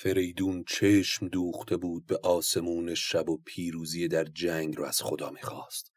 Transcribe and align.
فریدون 0.00 0.64
چشم 0.68 1.28
دوخته 1.28 1.76
بود 1.76 2.06
به 2.06 2.16
آسمون 2.22 2.94
شب 2.94 3.28
و 3.28 3.38
پیروزی 3.44 4.08
در 4.08 4.24
جنگ 4.24 4.76
رو 4.76 4.84
از 4.84 5.02
خدا 5.02 5.30
می‌خواست. 5.30 5.92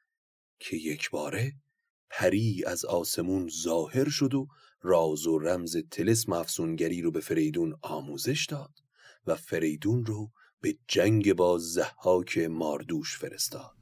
که 0.59 0.77
یک 0.77 1.09
باره 1.09 1.53
پری 2.09 2.63
از 2.67 2.85
آسمون 2.85 3.49
ظاهر 3.63 4.09
شد 4.09 4.33
و 4.33 4.47
راز 4.81 5.27
و 5.27 5.39
رمز 5.39 5.77
تلسم 5.91 6.33
افسونگری 6.33 7.01
رو 7.01 7.11
به 7.11 7.19
فریدون 7.19 7.75
آموزش 7.81 8.45
داد 8.49 8.73
و 9.27 9.35
فریدون 9.35 10.05
رو 10.05 10.31
به 10.61 10.77
جنگ 10.87 11.33
با 11.33 11.57
زحاک 11.57 12.37
ماردوش 12.37 13.17
فرستاد. 13.17 13.80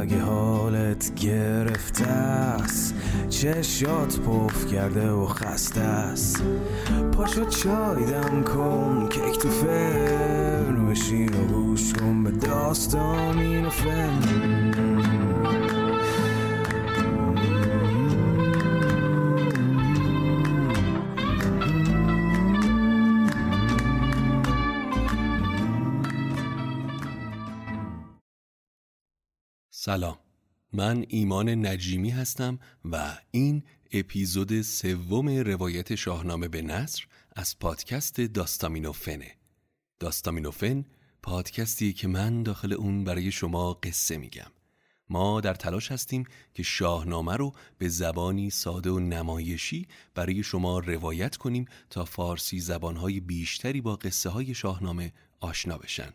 اگه 0.00 0.20
حالت 0.20 1.14
گرفته 1.14 2.06
است 2.06 2.94
چشات 3.28 4.20
پف 4.20 4.66
کرده 4.66 5.10
و 5.10 5.26
خسته 5.26 5.80
است. 5.80 6.42
پاشو 7.12 7.44
چای 7.44 8.04
دم 8.04 8.42
کن 8.42 9.08
کیک 9.10 9.38
تو 9.38 9.48
فرن 9.48 10.86
بشین 10.86 11.34
و 11.34 11.46
گوش 11.46 11.92
کن 11.92 12.24
به 12.24 12.30
داستان 12.30 13.38
این 13.38 13.66
و 13.66 13.70
سلام. 29.82 30.18
من 30.72 31.04
ایمان 31.08 31.66
نجیمی 31.66 32.10
هستم 32.10 32.58
و 32.84 33.18
این 33.30 33.62
اپیزود 33.92 34.62
سوم 34.62 35.28
روایت 35.28 35.94
شاهنامه 35.94 36.48
به 36.48 36.62
نصر 36.62 37.06
از 37.36 37.58
پادکست 37.58 38.20
داستامینوفنه. 38.20 39.36
داستامینوفن 40.00 40.84
پادکستی 41.22 41.92
که 41.92 42.08
من 42.08 42.42
داخل 42.42 42.72
اون 42.72 43.04
برای 43.04 43.32
شما 43.32 43.72
قصه 43.72 44.16
میگم. 44.16 44.50
ما 45.08 45.40
در 45.40 45.54
تلاش 45.54 45.92
هستیم 45.92 46.24
که 46.54 46.62
شاهنامه 46.62 47.36
رو 47.36 47.52
به 47.78 47.88
زبانی 47.88 48.50
ساده 48.50 48.90
و 48.90 48.98
نمایشی 48.98 49.88
برای 50.14 50.42
شما 50.42 50.78
روایت 50.78 51.36
کنیم 51.36 51.64
تا 51.90 52.04
فارسی 52.04 52.60
زبانهای 52.60 53.20
بیشتری 53.20 53.80
با 53.80 53.96
قصه 53.96 54.28
های 54.28 54.54
شاهنامه 54.54 55.12
آشنا 55.40 55.78
بشن. 55.78 56.12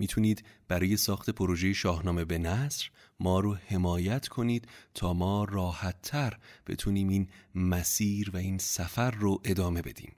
می‌تونید 0.00 0.44
برای 0.68 0.96
ساخت 0.96 1.30
پروژه 1.30 1.72
شاهنامه 1.72 2.24
به 2.24 2.38
نصر 2.38 2.90
ما 3.20 3.40
رو 3.40 3.54
حمایت 3.54 4.28
کنید 4.28 4.68
تا 4.94 5.14
ما 5.14 5.44
راحتتر 5.44 6.38
بتونیم 6.66 7.08
این 7.08 7.28
مسیر 7.54 8.30
و 8.30 8.36
این 8.36 8.58
سفر 8.58 9.10
رو 9.10 9.40
ادامه 9.44 9.82
بدیم. 9.82 10.12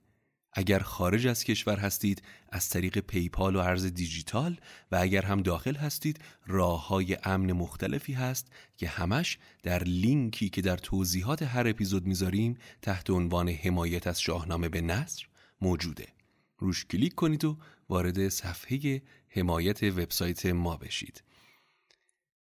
اگر 0.53 0.79
خارج 0.79 1.27
از 1.27 1.45
کشور 1.45 1.79
هستید 1.79 2.23
از 2.49 2.69
طریق 2.69 2.99
پیپال 2.99 3.57
و 3.57 3.59
ارز 3.59 3.85
دیجیتال 3.85 4.57
و 4.93 4.97
اگر 5.01 5.23
هم 5.23 5.43
داخل 5.43 5.75
هستید 5.75 6.21
راه 6.47 6.89
های 6.89 7.17
امن 7.25 7.53
مختلفی 7.53 8.13
هست 8.13 8.53
که 8.77 8.89
همش 8.89 9.39
در 9.63 9.85
لینکی 9.85 10.49
که 10.49 10.63
در 10.63 10.77
توضیحات 10.77 11.43
هر 11.43 11.69
اپیزود 11.69 12.07
می‌ذاریم 12.07 12.57
تحت 12.83 13.11
عنوان 13.11 13.49
حمایت 13.49 14.07
از 14.07 14.21
شاهنامه 14.21 14.69
به 14.69 14.81
نصر 14.81 15.27
موجوده. 15.61 16.07
روش 16.59 16.85
کلیک 16.85 17.15
کنید 17.15 17.45
و 17.45 17.59
وارد 17.89 18.29
صفحه 18.29 19.03
حمایت 19.35 19.83
وبسایت 19.83 20.47
ما 20.47 20.77
بشید. 20.77 21.23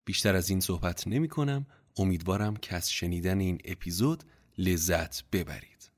بیشتر 0.05 0.35
از 0.35 0.49
این 0.49 0.59
صحبت 0.59 1.07
نمی 1.07 1.27
کنم. 1.27 1.65
امیدوارم 1.97 2.55
که 2.55 2.75
از 2.75 2.91
شنیدن 2.91 3.39
این 3.39 3.57
اپیزود 3.65 4.23
لذت 4.57 5.29
ببرید. 5.29 5.91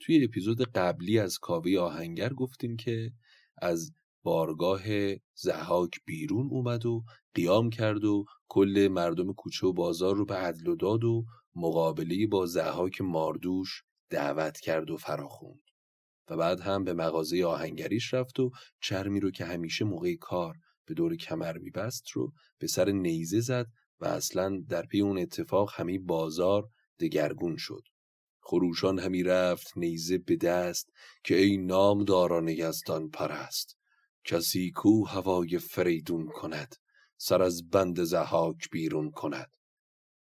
توی 0.00 0.24
اپیزود 0.24 0.62
قبلی 0.62 1.18
از 1.18 1.38
کاوه 1.38 1.78
آهنگر 1.78 2.32
گفتیم 2.32 2.76
که 2.76 3.12
از 3.58 3.92
بارگاه 4.22 4.82
زحاک 5.34 5.90
بیرون 6.04 6.48
اومد 6.50 6.86
و 6.86 7.04
قیام 7.34 7.70
کرد 7.70 8.04
و 8.04 8.24
کل 8.48 8.88
مردم 8.90 9.32
کوچه 9.32 9.66
و 9.66 9.72
بازار 9.72 10.16
رو 10.16 10.24
به 10.24 10.34
عدل 10.34 10.66
و 10.66 10.76
داد 10.76 11.04
و 11.04 11.24
مقابله 11.56 12.26
با 12.26 12.46
زحاک 12.46 13.00
ماردوش 13.00 13.82
دعوت 14.10 14.60
کرد 14.60 14.90
و 14.90 14.96
فراخوند. 14.96 15.65
و 16.28 16.36
بعد 16.36 16.60
هم 16.60 16.84
به 16.84 16.92
مغازه 16.92 17.44
آهنگریش 17.44 18.14
رفت 18.14 18.40
و 18.40 18.50
چرمی 18.80 19.20
رو 19.20 19.30
که 19.30 19.44
همیشه 19.44 19.84
موقع 19.84 20.14
کار 20.14 20.54
به 20.86 20.94
دور 20.94 21.16
کمر 21.16 21.58
میبست 21.58 22.10
رو 22.10 22.32
به 22.58 22.66
سر 22.66 22.90
نیزه 22.90 23.40
زد 23.40 23.66
و 24.00 24.06
اصلا 24.06 24.62
در 24.68 24.82
پی 24.82 25.00
اون 25.00 25.18
اتفاق 25.18 25.72
همی 25.74 25.98
بازار 25.98 26.68
دگرگون 27.00 27.56
شد. 27.56 27.82
خروشان 28.40 28.98
همی 28.98 29.22
رفت 29.22 29.72
نیزه 29.76 30.18
به 30.18 30.36
دست 30.36 30.92
که 31.24 31.36
ای 31.36 31.56
نام 31.56 32.04
داران 32.04 32.48
یزدان 32.48 33.10
پرست. 33.10 33.76
کسی 34.24 34.70
کو 34.70 35.04
هوای 35.04 35.58
فریدون 35.58 36.26
کند 36.26 36.76
سر 37.16 37.42
از 37.42 37.70
بند 37.70 38.04
زحاک 38.04 38.70
بیرون 38.70 39.10
کند. 39.10 39.50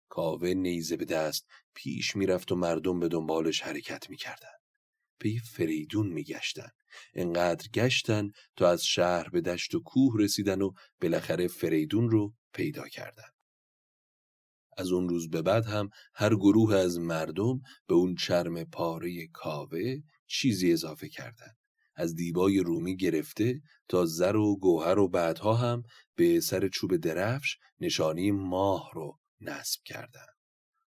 کاوه 0.08 0.54
نیزه 0.54 0.96
به 0.96 1.04
دست 1.04 1.46
پیش 1.74 2.16
می‌رفت 2.16 2.52
و 2.52 2.56
مردم 2.56 3.00
به 3.00 3.08
دنبالش 3.08 3.62
حرکت 3.62 4.10
می‌کردن 4.10 4.59
پی 5.20 5.38
فریدون 5.38 6.08
میگشتن. 6.08 6.68
انقدر 7.14 7.68
گشتن 7.68 8.30
تا 8.56 8.70
از 8.70 8.84
شهر 8.84 9.28
به 9.28 9.40
دشت 9.40 9.74
و 9.74 9.80
کوه 9.80 10.14
رسیدن 10.18 10.62
و 10.62 10.72
بالاخره 11.00 11.48
فریدون 11.48 12.10
رو 12.10 12.34
پیدا 12.52 12.88
کردن. 12.88 13.28
از 14.76 14.92
اون 14.92 15.08
روز 15.08 15.30
به 15.30 15.42
بعد 15.42 15.64
هم 15.64 15.90
هر 16.14 16.34
گروه 16.34 16.74
از 16.74 16.98
مردم 16.98 17.60
به 17.86 17.94
اون 17.94 18.14
چرم 18.14 18.64
پاره 18.64 19.26
کاوه 19.26 19.96
چیزی 20.26 20.72
اضافه 20.72 21.08
کردن. 21.08 21.54
از 21.94 22.14
دیبای 22.14 22.58
رومی 22.58 22.96
گرفته 22.96 23.60
تا 23.88 24.06
زر 24.06 24.36
و 24.36 24.56
گوهر 24.56 24.98
و 24.98 25.08
بعدها 25.08 25.54
هم 25.54 25.82
به 26.14 26.40
سر 26.40 26.68
چوب 26.68 26.96
درفش 26.96 27.56
نشانی 27.80 28.30
ماه 28.30 28.90
رو 28.94 29.18
نصب 29.40 29.80
کردن. 29.84 30.26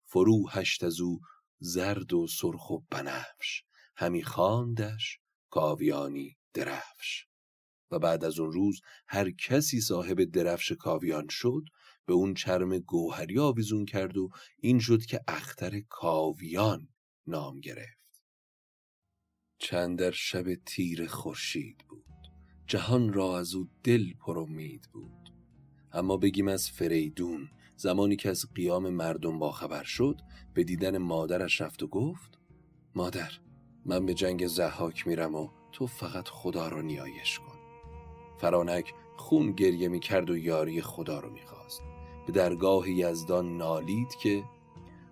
فرو 0.04 0.48
هشت 0.50 0.84
از 0.84 1.00
او 1.00 1.20
زرد 1.58 2.12
و 2.12 2.26
سرخ 2.26 2.70
و 2.70 2.78
بنفش. 2.90 3.62
همی 4.02 4.22
خواندش 4.22 5.18
کاویانی 5.50 6.36
درفش. 6.54 7.26
و 7.90 7.98
بعد 7.98 8.24
از 8.24 8.38
اون 8.38 8.52
روز 8.52 8.80
هر 9.06 9.30
کسی 9.30 9.80
صاحب 9.80 10.24
درفش 10.24 10.72
کاویان 10.72 11.26
شد 11.30 11.62
به 12.06 12.12
اون 12.12 12.34
چرم 12.34 12.78
گوهری 12.78 13.38
آویزون 13.38 13.84
کرد 13.84 14.16
و 14.16 14.28
این 14.58 14.78
شد 14.78 15.04
که 15.04 15.20
اختر 15.28 15.80
کاویان 15.80 16.88
نام 17.26 17.60
گرفت. 17.60 18.22
چند 19.58 19.98
در 19.98 20.10
شب 20.10 20.54
تیر 20.54 21.06
خورشید 21.06 21.84
بود. 21.88 22.32
جهان 22.66 23.12
را 23.12 23.38
از 23.38 23.54
او 23.54 23.68
دل 23.84 24.14
پر 24.14 24.38
امید 24.38 24.88
بود. 24.92 25.34
اما 25.92 26.16
بگیم 26.16 26.48
از 26.48 26.70
فریدون 26.70 27.48
زمانی 27.76 28.16
که 28.16 28.30
از 28.30 28.44
قیام 28.54 28.88
مردم 28.90 29.38
باخبر 29.38 29.84
شد 29.84 30.20
به 30.54 30.64
دیدن 30.64 30.98
مادرش 30.98 31.60
رفت 31.60 31.82
و 31.82 31.86
گفت 31.86 32.38
مادر 32.94 33.32
من 33.86 34.06
به 34.06 34.14
جنگ 34.14 34.46
زحاک 34.46 35.06
میرم 35.06 35.34
و 35.34 35.48
تو 35.72 35.86
فقط 35.86 36.28
خدا 36.28 36.68
را 36.68 36.80
نیایش 36.80 37.38
کن. 37.38 37.58
فرانک 38.38 38.94
خون 39.16 39.52
گریه 39.52 39.88
می 39.88 40.00
کرد 40.00 40.30
و 40.30 40.36
یاری 40.36 40.82
خدا 40.82 41.20
رو 41.20 41.30
می‌خواست. 41.30 41.82
به 42.26 42.32
درگاه 42.32 42.90
یزدان 42.90 43.56
نالید 43.56 44.14
که 44.22 44.44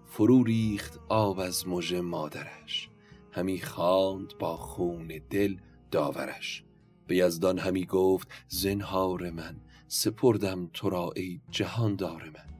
فرو 0.06 0.44
ریخت 0.44 1.00
آب 1.08 1.38
از 1.38 1.68
مژه 1.68 2.00
مادرش. 2.00 2.90
همی 3.32 3.60
خواند 3.60 4.38
با 4.38 4.56
خون 4.56 5.20
دل 5.30 5.56
داورش. 5.90 6.64
به 7.06 7.16
یزدان 7.16 7.58
همی 7.58 7.86
گفت 7.86 8.28
زنهار 8.48 9.30
من 9.30 9.56
سپردم 9.88 10.70
تو 10.72 10.90
را 10.90 11.12
ای 11.16 11.40
جهاندار 11.50 12.24
من. 12.34 12.50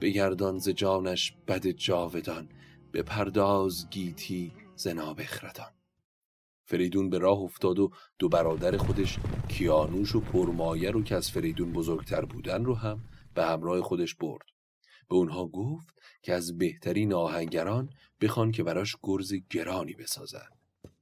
بگردان 0.00 0.58
ز 0.58 0.68
جانش 0.68 1.34
بد 1.48 1.66
جاودان 1.66 2.48
به 2.92 3.02
پرداز 3.02 3.90
گیتی 3.90 4.52
زنا 4.82 5.14
بخردان 5.14 5.72
فریدون 6.64 7.10
به 7.10 7.18
راه 7.18 7.38
افتاد 7.38 7.78
و 7.78 7.90
دو 8.18 8.28
برادر 8.28 8.76
خودش 8.76 9.18
کیانوش 9.48 10.14
و 10.14 10.20
پرمایه 10.20 10.90
رو 10.90 11.02
که 11.02 11.14
از 11.14 11.30
فریدون 11.30 11.72
بزرگتر 11.72 12.24
بودن 12.24 12.64
رو 12.64 12.74
هم 12.74 13.04
به 13.34 13.44
همراه 13.44 13.80
خودش 13.80 14.14
برد. 14.14 14.46
به 15.08 15.14
اونها 15.14 15.46
گفت 15.46 16.02
که 16.22 16.34
از 16.34 16.58
بهترین 16.58 17.12
آهنگران 17.12 17.90
بخوان 18.20 18.52
که 18.52 18.62
براش 18.62 18.96
گرز 19.02 19.34
گرانی 19.50 19.94
بسازن 19.94 20.48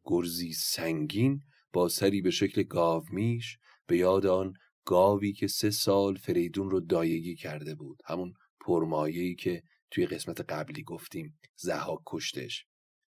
گرزی 0.04 0.52
سنگین 0.52 1.42
با 1.72 1.88
سری 1.88 2.20
به 2.22 2.30
شکل 2.30 2.62
گاومیش 2.62 3.58
به 3.86 3.96
یاد 3.96 4.26
آن 4.26 4.54
گاوی 4.84 5.32
که 5.32 5.46
سه 5.46 5.70
سال 5.70 6.16
فریدون 6.16 6.70
رو 6.70 6.80
دایگی 6.80 7.36
کرده 7.36 7.74
بود. 7.74 8.02
همون 8.06 8.32
پرمایه‌ای 8.60 9.34
که 9.34 9.62
توی 9.90 10.06
قسمت 10.06 10.40
قبلی 10.40 10.82
گفتیم 10.82 11.38
زهاک 11.56 12.00
کشتش. 12.06 12.69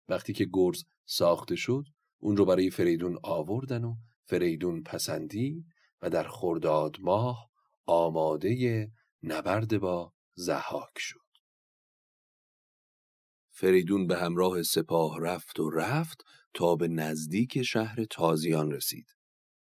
وقتی 0.09 0.33
که 0.33 0.49
گرز 0.53 0.85
ساخته 1.07 1.57
شد 1.57 1.85
اون 2.19 2.37
رو 2.37 2.45
برای 2.45 2.71
فریدون 2.71 3.19
آوردن 3.23 3.85
و 3.85 3.95
فریدون 4.25 4.83
پسندی 4.83 5.65
و 6.03 6.11
در 6.11 6.29
خرداد 6.29 6.97
ماه 7.01 7.51
آماده 7.87 8.91
نبرد 9.23 9.79
با 9.79 10.13
زهاک 10.35 10.99
شد. 10.99 11.19
فریدون 13.51 14.07
به 14.07 14.17
همراه 14.17 14.63
سپاه 14.63 15.21
رفت 15.21 15.61
و 15.61 15.71
رفت 15.71 16.25
تا 16.55 16.77
به 16.77 16.89
نزدیک 16.89 17.63
شهر 17.63 18.05
تازیان 18.05 18.71
رسید 18.71 19.07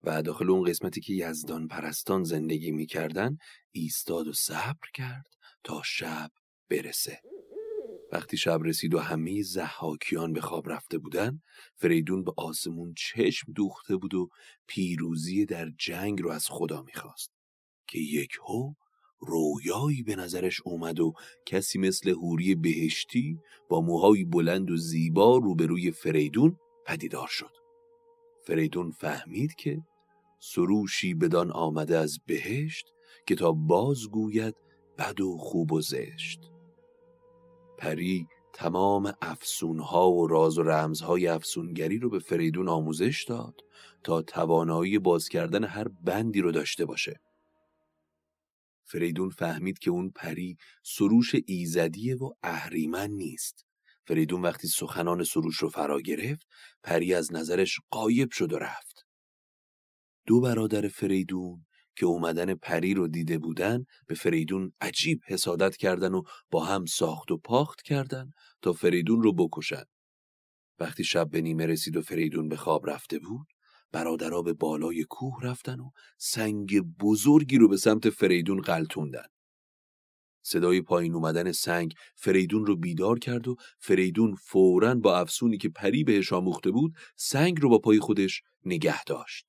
و 0.03 0.21
داخل 0.21 0.50
اون 0.50 0.63
قسمتی 0.63 1.01
که 1.01 1.13
یزدان 1.13 1.68
پرستان 1.68 2.24
زندگی 2.24 2.71
می‌کردن 2.71 3.38
ایستاد 3.71 4.27
و 4.27 4.33
صبر 4.33 4.89
کرد 4.94 5.27
تا 5.63 5.81
شب 5.85 6.29
برسه. 6.69 7.21
وقتی 8.12 8.38
شب 8.38 8.59
رسید 8.63 8.94
و 8.94 9.00
همه 9.00 9.42
زحاکیان 9.42 10.33
به 10.33 10.42
خواب 10.42 10.69
رفته 10.69 10.98
بودن 10.98 11.42
فریدون 11.75 12.24
به 12.24 12.33
آسمون 12.38 12.94
چشم 12.94 13.54
دوخته 13.54 13.98
بود 13.98 14.13
و 14.13 14.30
پیروزی 14.68 15.45
در 15.45 15.69
جنگ 15.77 16.21
رو 16.21 16.30
از 16.31 16.48
خدا 16.50 16.81
می‌خواست 16.81 17.31
که 17.88 18.00
یک 18.00 18.31
هو 18.48 18.74
رویایی 19.19 20.04
به 20.04 20.15
نظرش 20.15 20.62
اومد 20.65 21.00
و 21.00 21.13
کسی 21.45 21.80
مثل 21.80 22.09
هوری 22.09 22.56
بهشتی 22.56 23.39
با 23.69 23.81
موهای 23.81 24.24
بلند 24.24 24.71
و 24.71 24.77
زیبا 24.77 25.38
روبروی 25.38 25.92
فریدون 25.92 26.57
پدیدار 26.86 27.27
شد. 27.27 27.51
فریدون 28.44 28.92
فهمید 28.92 29.56
که 29.56 29.81
سروشی 30.39 31.13
بدان 31.13 31.51
آمده 31.51 31.98
از 31.98 32.19
بهشت 32.25 32.86
که 33.27 33.36
تا 33.36 33.51
باز 33.51 34.10
گوید 34.10 34.56
بد 34.98 35.21
و 35.21 35.38
خوب 35.38 35.71
و 35.71 35.81
زشت. 35.81 36.39
پری 37.77 38.27
تمام 38.53 39.13
افسونها 39.21 40.12
و 40.12 40.27
راز 40.27 40.57
و 40.57 40.63
رمزهای 40.63 41.27
افسونگری 41.27 42.00
رو 42.00 42.09
به 42.09 42.19
فریدون 42.19 42.69
آموزش 42.69 43.25
داد 43.27 43.62
تا 44.03 44.21
توانایی 44.21 45.00
باز 45.00 45.29
کردن 45.29 45.63
هر 45.63 45.88
بندی 45.88 46.41
رو 46.41 46.51
داشته 46.51 46.85
باشه. 46.85 47.19
فریدون 48.85 49.29
فهمید 49.29 49.79
که 49.79 49.91
اون 49.91 50.09
پری 50.09 50.57
سروش 50.83 51.35
ایزدیه 51.45 52.15
و 52.15 52.33
اهریمن 52.44 53.09
نیست. 53.09 53.65
فریدون 54.07 54.41
وقتی 54.41 54.68
سخنان 54.68 55.24
سروش 55.24 55.56
رو 55.56 55.69
فرا 55.69 56.01
گرفت 56.01 56.47
پری 56.83 57.13
از 57.13 57.33
نظرش 57.33 57.79
قایب 57.91 58.31
شد 58.31 58.53
و 58.53 58.57
رفت. 58.57 59.06
دو 60.25 60.41
برادر 60.41 60.88
فریدون 60.88 61.66
که 61.97 62.05
اومدن 62.05 62.55
پری 62.55 62.94
رو 62.94 63.07
دیده 63.07 63.38
بودن 63.38 63.85
به 64.07 64.15
فریدون 64.15 64.71
عجیب 64.81 65.19
حسادت 65.27 65.77
کردن 65.77 66.13
و 66.13 66.21
با 66.51 66.65
هم 66.65 66.85
ساخت 66.85 67.31
و 67.31 67.38
پاخت 67.38 67.81
کردن 67.81 68.31
تا 68.61 68.73
فریدون 68.73 69.23
رو 69.23 69.33
بکشن. 69.33 69.83
وقتی 70.79 71.03
شب 71.03 71.29
به 71.29 71.41
نیمه 71.41 71.65
رسید 71.65 71.97
و 71.97 72.01
فریدون 72.01 72.49
به 72.49 72.55
خواب 72.57 72.89
رفته 72.89 73.19
بود 73.19 73.47
برادرها 73.91 74.41
به 74.41 74.53
بالای 74.53 75.03
کوه 75.03 75.44
رفتن 75.44 75.79
و 75.79 75.89
سنگ 76.17 76.79
بزرگی 76.79 77.57
رو 77.57 77.67
به 77.67 77.77
سمت 77.77 78.09
فریدون 78.09 78.61
غلطوندن 78.61 79.27
صدای 80.41 80.81
پایین 80.81 81.13
اومدن 81.13 81.51
سنگ 81.51 81.93
فریدون 82.15 82.65
رو 82.65 82.75
بیدار 82.75 83.19
کرد 83.19 83.47
و 83.47 83.55
فریدون 83.79 84.35
فوراً 84.35 84.95
با 84.95 85.17
افسونی 85.17 85.57
که 85.57 85.69
پری 85.69 86.03
بهش 86.03 86.33
آموخته 86.33 86.71
بود 86.71 86.93
سنگ 87.15 87.61
رو 87.61 87.69
با 87.69 87.79
پای 87.79 88.00
خودش 88.00 88.41
نگه 88.65 89.03
داشت. 89.03 89.45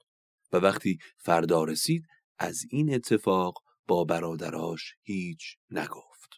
و 0.52 0.56
وقتی 0.56 0.98
فردا 1.16 1.64
رسید 1.64 2.06
از 2.38 2.62
این 2.70 2.94
اتفاق 2.94 3.54
با 3.86 4.04
برادراش 4.04 4.94
هیچ 5.02 5.56
نگفت. 5.70 6.30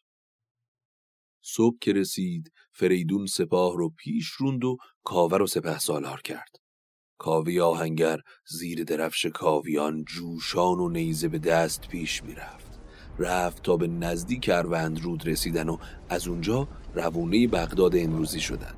صبح 1.42 1.76
که 1.80 1.92
رسید 1.92 2.52
فریدون 2.72 3.26
سپاه 3.26 3.76
رو 3.76 3.90
پیش 3.90 4.28
روند 4.28 4.64
و 4.64 4.76
کاوه 5.04 5.38
رو 5.38 5.46
سپه 5.46 5.78
سالار 5.78 6.20
کرد. 6.20 6.56
کاوی 7.18 7.60
آهنگر 7.60 8.20
زیر 8.46 8.84
درفش 8.84 9.26
کاویان 9.26 10.04
جوشان 10.04 10.78
و 10.78 10.88
نیزه 10.88 11.28
به 11.28 11.38
دست 11.38 11.88
پیش 11.88 12.22
می‌رفت 12.22 12.80
رفت. 13.18 13.62
تا 13.62 13.76
به 13.76 13.86
نزدیک 13.86 14.50
اروند 14.52 15.00
رود 15.00 15.28
رسیدن 15.28 15.68
و 15.68 15.76
از 16.08 16.28
اونجا 16.28 16.68
روونه 16.94 17.48
بغداد 17.48 17.96
امروزی 17.96 18.40
شدن. 18.40 18.74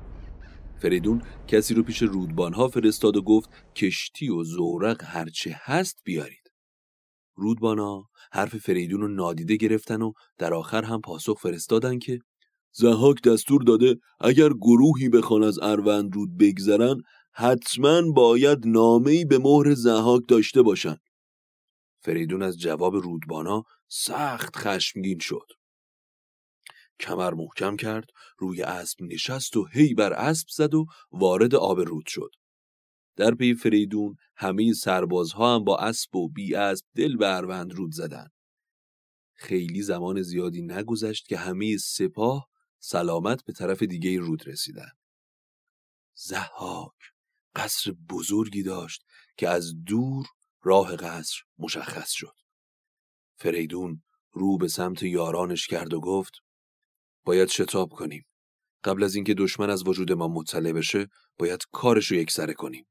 فریدون 0.81 1.21
کسی 1.47 1.73
رو 1.73 1.83
پیش 1.83 2.01
رودبانها 2.01 2.67
فرستاد 2.67 3.17
و 3.17 3.21
گفت 3.21 3.49
کشتی 3.75 4.29
و 4.29 4.43
زورق 4.43 5.03
هرچه 5.03 5.59
هست 5.63 6.01
بیارید. 6.03 6.42
رودبانا 7.35 8.03
حرف 8.31 8.57
فریدون 8.57 9.01
رو 9.01 9.07
نادیده 9.07 9.55
گرفتن 9.55 10.01
و 10.01 10.11
در 10.37 10.53
آخر 10.53 10.83
هم 10.83 11.01
پاسخ 11.01 11.39
فرستادن 11.39 11.99
که 11.99 12.19
زهاک 12.75 13.21
دستور 13.21 13.63
داده 13.63 13.95
اگر 14.19 14.49
گروهی 14.49 15.09
بخوان 15.09 15.43
از 15.43 15.59
اروند 15.59 16.15
رود 16.15 16.37
بگذرن 16.37 17.01
حتما 17.31 18.11
باید 18.11 18.67
نامه‌ای 18.67 19.25
به 19.25 19.37
مهر 19.37 19.73
زهاک 19.73 20.21
داشته 20.27 20.61
باشن. 20.61 20.97
فریدون 22.01 22.41
از 22.41 22.59
جواب 22.59 22.95
رودبانا 22.95 23.63
سخت 23.87 24.55
خشمگین 24.57 25.19
شد. 25.19 25.47
کمر 26.99 27.33
محکم 27.33 27.75
کرد 27.75 28.05
روی 28.37 28.61
اسب 28.61 29.01
نشست 29.01 29.57
و 29.57 29.65
هی 29.65 29.93
بر 29.93 30.13
اسب 30.13 30.47
زد 30.49 30.73
و 30.73 30.85
وارد 31.11 31.55
آب 31.55 31.79
رود 31.79 32.05
شد. 32.07 32.29
در 33.15 33.35
پی 33.35 33.53
فریدون 33.53 34.15
همه 34.35 34.73
سربازها 34.73 35.55
هم 35.55 35.63
با 35.63 35.77
اسب 35.77 36.15
و 36.15 36.29
بی 36.29 36.55
اسب 36.55 36.85
دل 36.95 37.17
به 37.17 37.35
اروند 37.35 37.73
رود 37.73 37.91
زدن. 37.91 38.27
خیلی 39.33 39.81
زمان 39.81 40.21
زیادی 40.21 40.61
نگذشت 40.61 41.27
که 41.27 41.37
همه 41.37 41.77
سپاه 41.77 42.49
سلامت 42.79 43.45
به 43.45 43.53
طرف 43.53 43.83
دیگه 43.83 44.19
رود 44.19 44.47
رسیدن. 44.47 44.91
زهاک 46.15 46.93
قصر 47.55 47.91
بزرگی 48.09 48.63
داشت 48.63 49.05
که 49.37 49.49
از 49.49 49.73
دور 49.85 50.25
راه 50.61 50.95
قصر 50.95 51.41
مشخص 51.57 52.11
شد. 52.11 52.35
فریدون 53.35 54.03
رو 54.31 54.57
به 54.57 54.67
سمت 54.67 55.03
یارانش 55.03 55.67
کرد 55.67 55.93
و 55.93 56.01
گفت 56.01 56.33
باید 57.25 57.49
شتاب 57.49 57.89
کنیم. 57.89 58.25
قبل 58.83 59.03
از 59.03 59.15
اینکه 59.15 59.33
دشمن 59.33 59.69
از 59.69 59.87
وجود 59.87 60.11
ما 60.11 60.27
مطلع 60.27 60.71
بشه 60.71 61.07
باید 61.37 61.63
کارش 61.71 62.07
رو 62.07 62.17
یکسره 62.17 62.53
کنیم. 62.53 62.85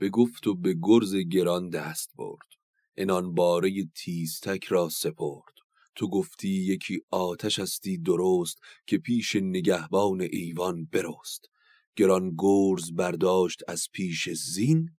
به 0.00 0.08
گفت 0.08 0.46
و 0.46 0.54
به 0.54 0.76
گرز 0.82 1.16
گران 1.16 1.68
دست 1.68 2.10
برد. 2.16 2.48
انان 2.96 3.34
باره 3.34 3.84
تیزتک 3.94 4.64
را 4.64 4.88
سپرد. 4.88 5.54
تو 5.94 6.08
گفتی 6.08 6.48
یکی 6.48 7.00
آتش 7.10 7.58
هستی 7.58 7.98
درست 7.98 8.58
که 8.86 8.98
پیش 8.98 9.36
نگهبان 9.36 10.20
ایوان 10.20 10.84
برست. 10.84 11.50
گران 11.96 12.34
گرز 12.38 12.92
برداشت 12.92 13.62
از 13.68 13.88
پیش 13.92 14.28
زین 14.28 14.90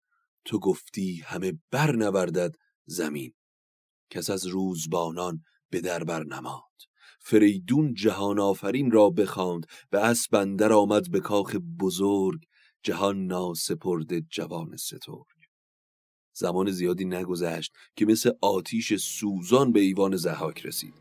تو 0.44 0.58
گفتی 0.58 1.22
همه 1.24 1.52
بر 1.70 1.96
نوردد 1.96 2.56
زمین. 2.86 3.32
کس 4.10 4.30
از 4.30 4.46
روزبانان 4.46 5.42
به 5.70 5.80
در 5.80 6.04
بر 6.04 6.24
نماد 6.24 6.62
فریدون 7.20 7.94
جهان 7.94 8.38
آفرین 8.38 8.90
را 8.90 9.10
بخواند 9.10 9.66
و 9.92 9.96
اسب 9.96 10.34
آمد 10.62 11.10
به 11.10 11.20
کاخ 11.20 11.56
بزرگ 11.80 12.40
جهان 12.82 13.26
ناسپرده 13.26 14.20
جوان 14.20 14.76
سترگ. 14.76 15.26
زمان 16.32 16.70
زیادی 16.70 17.04
نگذشت 17.04 17.72
که 17.96 18.06
مثل 18.06 18.30
آتیش 18.40 18.94
سوزان 18.94 19.72
به 19.72 19.80
ایوان 19.80 20.16
زحاک 20.16 20.66
رسید. 20.66 20.94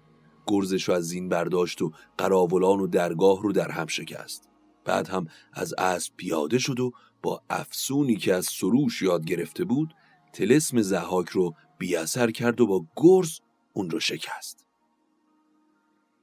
گرزش 0.47 0.83
رو 0.83 0.93
از 0.93 1.03
زین 1.03 1.29
برداشت 1.29 1.81
و 1.81 1.91
قراولان 2.17 2.79
و 2.79 2.87
درگاه 2.87 3.41
رو 3.41 3.51
در 3.51 3.71
هم 3.71 3.87
شکست. 3.87 4.49
بعد 4.85 5.07
هم 5.07 5.27
از 5.53 5.73
اسب 5.77 6.13
پیاده 6.17 6.57
شد 6.57 6.79
و 6.79 6.91
با 7.21 7.41
افسونی 7.49 8.15
که 8.15 8.33
از 8.33 8.45
سروش 8.45 9.01
یاد 9.01 9.25
گرفته 9.25 9.63
بود 9.65 9.93
تلسم 10.33 10.81
زحاک 10.81 11.29
رو 11.29 11.53
بیاثر 11.77 12.31
کرد 12.31 12.61
و 12.61 12.67
با 12.67 12.85
گرز 12.95 13.39
اون 13.73 13.89
رو 13.89 13.99
شکست. 13.99 14.65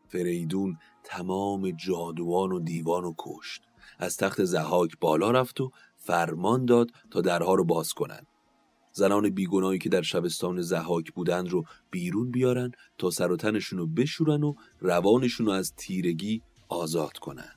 فریدون 0.09 0.79
تمام 1.05 1.71
جادوان 1.71 2.53
و 2.53 2.61
دیوان 2.61 3.05
و 3.05 3.15
کشت. 3.19 3.63
از 3.99 4.17
تخت 4.17 4.45
زحاک 4.45 4.99
بالا 5.01 5.31
رفت 5.31 5.61
و 5.61 5.71
فرمان 5.97 6.65
داد 6.65 6.91
تا 7.11 7.21
درها 7.21 7.55
رو 7.55 7.65
باز 7.65 7.93
کنند. 7.93 8.27
زنان 8.93 9.31
بیگناهی 9.31 9.79
که 9.79 9.89
در 9.89 10.03
شبستان 10.03 10.63
زحاک 10.63 11.13
بودند 11.13 11.49
رو 11.49 11.65
بیرون 11.91 12.31
بیارن 12.31 12.71
تا 12.99 13.11
سر 13.11 13.33
و 13.33 13.37
تنشون 13.37 13.79
رو 13.79 13.87
بشورن 13.87 14.43
و 14.43 14.55
روانشون 14.81 15.47
رو 15.47 15.53
از 15.53 15.73
تیرگی 15.77 16.43
آزاد 16.69 17.19
کنن 17.19 17.53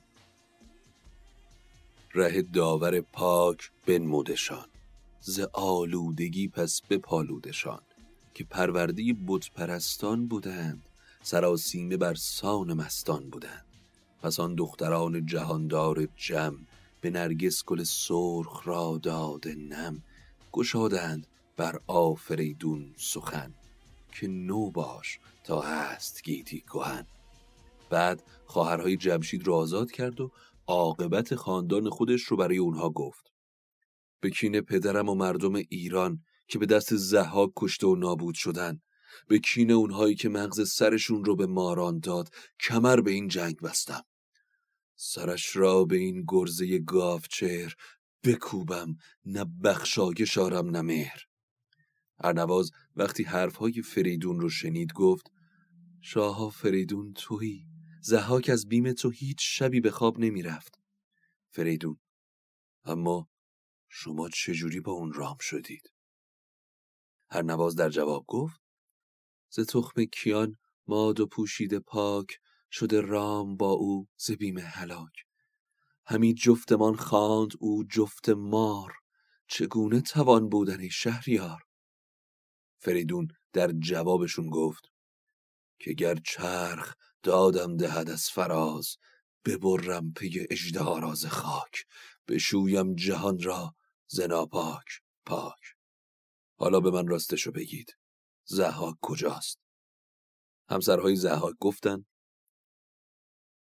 ره 2.14 2.42
داور 2.42 3.02
پاک 3.02 3.72
بنمودشان 3.86 4.66
ز 5.22 5.40
آلودگی 5.54 6.48
پس 6.48 6.82
بپالودشان 6.90 7.82
که 8.34 8.44
پرورده 8.44 9.16
بت 9.28 9.52
پرستان 9.52 10.28
بودند 10.28 10.90
سراسیمه 11.24 11.98
بر 11.98 12.14
سان 12.14 12.74
مستان 12.74 13.30
بودند. 13.30 13.69
پس 14.22 14.40
آن 14.40 14.56
دختران 14.56 15.26
جهاندار 15.26 16.08
جم 16.16 16.56
به 17.02 17.10
نرگس 17.10 17.66
گل 17.66 17.84
سرخ 17.84 18.68
را 18.68 19.00
داده 19.04 19.56
نم 19.56 20.04
گشادند 20.52 21.28
بر 21.58 21.80
آفریدون 21.88 22.94
سخن 22.98 23.54
که 24.12 24.28
نو 24.28 24.72
باش 24.72 25.20
تا 25.44 25.62
هست 25.62 26.24
گیتی 26.24 26.62
کهن. 26.62 27.06
بعد 27.90 28.24
خواهرهای 28.46 28.98
جمشید 28.98 29.48
را 29.48 29.56
آزاد 29.56 29.92
کرد 29.92 30.22
و 30.22 30.32
عاقبت 30.68 31.36
خاندان 31.36 31.90
خودش 31.90 32.22
رو 32.22 32.38
برای 32.38 32.58
اونها 32.58 32.90
گفت. 32.90 33.32
به 34.22 34.30
کین 34.30 34.62
پدرم 34.62 35.10
و 35.10 35.16
مردم 35.16 35.56
ایران 35.56 36.24
که 36.48 36.60
به 36.60 36.66
دست 36.66 36.96
زهاک 36.96 37.50
کشته 37.56 37.88
و 37.88 37.96
نابود 37.96 38.36
شدن 38.36 38.82
به 39.28 39.40
کین 39.40 39.72
اونهایی 39.72 40.16
که 40.16 40.30
مغز 40.30 40.70
سرشون 40.72 41.26
رو 41.26 41.36
به 41.36 41.46
ماران 41.46 42.00
داد 42.00 42.30
کمر 42.60 43.02
به 43.02 43.12
این 43.12 43.28
جنگ 43.28 43.58
بستم 43.58 44.04
سرش 44.96 45.56
را 45.56 45.84
به 45.84 45.98
این 45.98 46.26
گرزه 46.28 46.80
گاوچهر 46.80 47.76
بکوبم 48.24 48.96
نه 49.26 49.46
بخشایش 49.64 50.38
آرم 50.38 50.70
نه 50.70 50.82
مهر 50.82 51.20
ارنواز 52.20 52.72
وقتی 52.96 53.24
حرفهای 53.24 53.82
فریدون 53.82 54.40
رو 54.40 54.50
شنید 54.50 54.94
گفت 54.94 55.32
شاها 56.02 56.50
فریدون 56.50 57.14
تویی 57.14 57.66
زهاک 58.02 58.50
از 58.50 58.68
بیم 58.68 58.94
تو 58.94 59.10
هیچ 59.10 59.38
شبی 59.42 59.80
به 59.80 59.92
خواب 59.92 60.20
نمی 60.20 60.42
رفت. 60.42 60.80
فریدون 61.52 62.00
اما 62.86 63.30
شما 63.90 64.30
چجوری 64.30 64.80
با 64.80 64.92
اون 64.92 65.14
رام 65.14 65.38
شدید؟ 65.42 65.92
هر 67.30 67.42
نواز 67.42 67.76
در 67.76 67.90
جواب 67.90 68.26
گفت 68.28 68.62
ز 69.50 69.60
تخم 69.60 70.06
کیان 70.06 70.58
ماد 70.88 71.20
و 71.20 71.28
پوشید 71.28 71.78
پاک 71.78 72.40
شده 72.72 73.02
رام 73.02 73.58
با 73.58 73.72
او 73.72 74.08
ز 74.18 74.32
بیم 74.32 74.58
هلاک. 74.58 75.14
همی 76.06 76.34
جفتمان 76.34 76.96
خواند 76.96 77.52
او 77.60 77.84
جفت 77.84 78.30
مار 78.30 78.94
چگونه 79.48 80.02
توان 80.02 80.50
بودن 80.50 80.90
شهریار؟ 80.90 81.62
فریدون 82.80 83.28
در 83.54 83.72
جوابشون 83.72 84.50
گفت 84.50 84.84
که 85.80 85.94
گر 85.94 86.16
چرخ 86.16 86.96
دادم 87.24 87.78
دهد 87.78 88.10
از 88.10 88.30
فراز 88.30 88.98
ببرم 89.46 90.14
پی 90.14 90.48
اژدهاراز 90.50 91.26
خاک 91.26 91.86
بشویم 92.28 92.96
جهان 92.96 93.42
را 93.42 93.76
زنا 94.08 94.46
پاک 94.46 95.02
پاک. 95.26 95.60
حالا 96.56 96.80
به 96.80 96.92
من 96.92 97.08
راستشو 97.08 97.52
بگید. 97.52 97.99
زهاک 98.50 98.96
کجاست؟ 99.02 99.60
همسرهای 100.70 101.16
زهاک 101.16 101.56
گفتن 101.60 102.06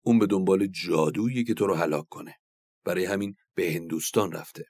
اون 0.06 0.20
به 0.20 0.26
دنبال 0.26 0.68
جادویی 0.68 1.44
که 1.44 1.54
تو 1.54 1.68
رو 1.68 1.76
هلاک 1.76 2.06
کنه. 2.10 2.36
برای 2.84 3.06
همین 3.06 3.36
به 3.56 3.74
هندوستان 3.74 4.32
رفته. 4.32 4.66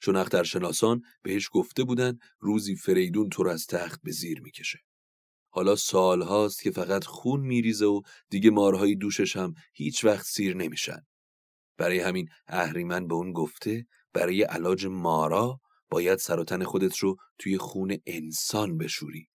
چون 0.00 0.16
اخترشناسان 0.16 1.02
بهش 1.22 1.48
گفته 1.52 1.84
بودن 1.84 2.18
روزی 2.38 2.76
فریدون 2.76 3.28
تو 3.28 3.42
رو 3.42 3.50
از 3.50 3.66
تخت 3.66 4.00
به 4.02 4.12
زیر 4.12 4.40
می‌کشه. 4.40 4.78
حالا 5.50 5.76
سال 5.76 6.22
هاست 6.22 6.62
که 6.62 6.70
فقط 6.70 7.04
خون 7.04 7.40
میریزه 7.40 7.86
و 7.86 8.00
دیگه 8.30 8.50
مارهای 8.50 8.94
دوشش 8.94 9.36
هم 9.36 9.54
هیچ 9.74 10.04
وقت 10.04 10.26
سیر 10.26 10.56
نمیشن. 10.56 11.06
برای 11.76 12.00
همین 12.00 12.28
اهریمن 12.46 13.06
به 13.06 13.14
اون 13.14 13.32
گفته 13.32 13.86
برای 14.12 14.42
علاج 14.42 14.86
مارا 14.86 15.60
باید 15.90 16.18
سر 16.18 16.64
خودت 16.64 16.98
رو 16.98 17.16
توی 17.38 17.58
خون 17.58 17.96
انسان 18.06 18.78
بشوری. 18.78 19.31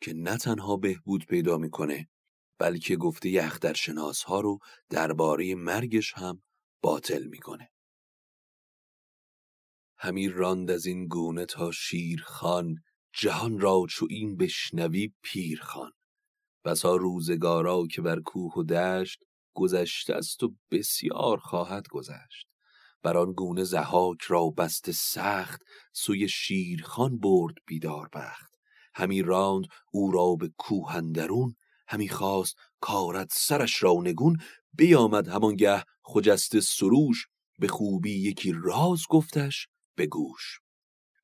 که 0.00 0.14
نه 0.14 0.36
تنها 0.36 0.76
بهبود 0.76 1.26
پیدا 1.26 1.58
می‌کنه 1.58 2.08
بلکه 2.58 2.96
گفته 2.96 3.40
اخترشناس 3.42 4.22
ها 4.22 4.40
رو 4.40 4.58
درباره 4.90 5.54
مرگش 5.54 6.12
هم 6.14 6.42
باطل 6.82 7.26
می‌کنه. 7.26 7.70
همی 9.98 10.28
راند 10.28 10.70
از 10.70 10.86
این 10.86 11.08
گونه 11.08 11.46
تا 11.46 11.70
شیر 11.70 12.22
خان 12.26 12.74
جهان 13.12 13.60
را 13.60 13.86
چو 13.90 14.06
این 14.10 14.36
بشنوی 14.36 15.12
پیر 15.22 15.60
خان. 15.62 15.92
بسا 16.64 16.96
روزگارا 16.96 17.86
که 17.90 18.02
بر 18.02 18.20
کوه 18.20 18.54
و 18.54 18.62
دشت 18.62 19.22
گذشته 19.54 20.14
است 20.14 20.42
و 20.42 20.54
بسیار 20.70 21.38
خواهد 21.38 21.88
گذشت. 21.88 22.46
بر 23.02 23.16
آن 23.16 23.32
گونه 23.32 23.64
زهاک 23.64 24.22
را 24.22 24.50
بست 24.50 24.90
سخت 24.90 25.62
سوی 25.92 26.28
شیرخان 26.28 27.18
برد 27.18 27.54
بیدار 27.66 28.08
بخت. 28.12 28.49
همی 28.94 29.22
راند 29.22 29.66
او 29.92 30.12
را 30.12 30.34
به 30.34 30.52
کوهندرون 30.58 31.54
همی 31.88 32.08
خواست 32.08 32.56
کارت 32.80 33.28
سرش 33.32 33.82
را 33.82 33.92
نگون 34.00 34.36
بیامد 34.72 35.28
همانگه 35.28 35.84
خجست 36.02 36.60
سروش 36.60 37.26
به 37.58 37.68
خوبی 37.68 38.12
یکی 38.12 38.52
راز 38.62 39.02
گفتش 39.08 39.68
به 39.94 40.06
گوش. 40.06 40.60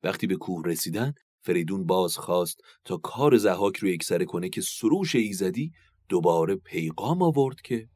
وقتی 0.03 0.27
به 0.27 0.35
کوه 0.35 0.63
رسیدن 0.65 1.13
فریدون 1.41 1.85
باز 1.85 2.17
خواست 2.17 2.61
تا 2.85 2.97
کار 2.97 3.37
زهاک 3.37 3.77
رو 3.77 3.87
یکسره 3.87 4.25
کنه 4.25 4.49
که 4.49 4.61
سروش 4.61 5.15
ایزدی 5.15 5.71
دوباره 6.09 6.55
پیغام 6.55 7.21
آورد 7.21 7.61
که 7.61 7.89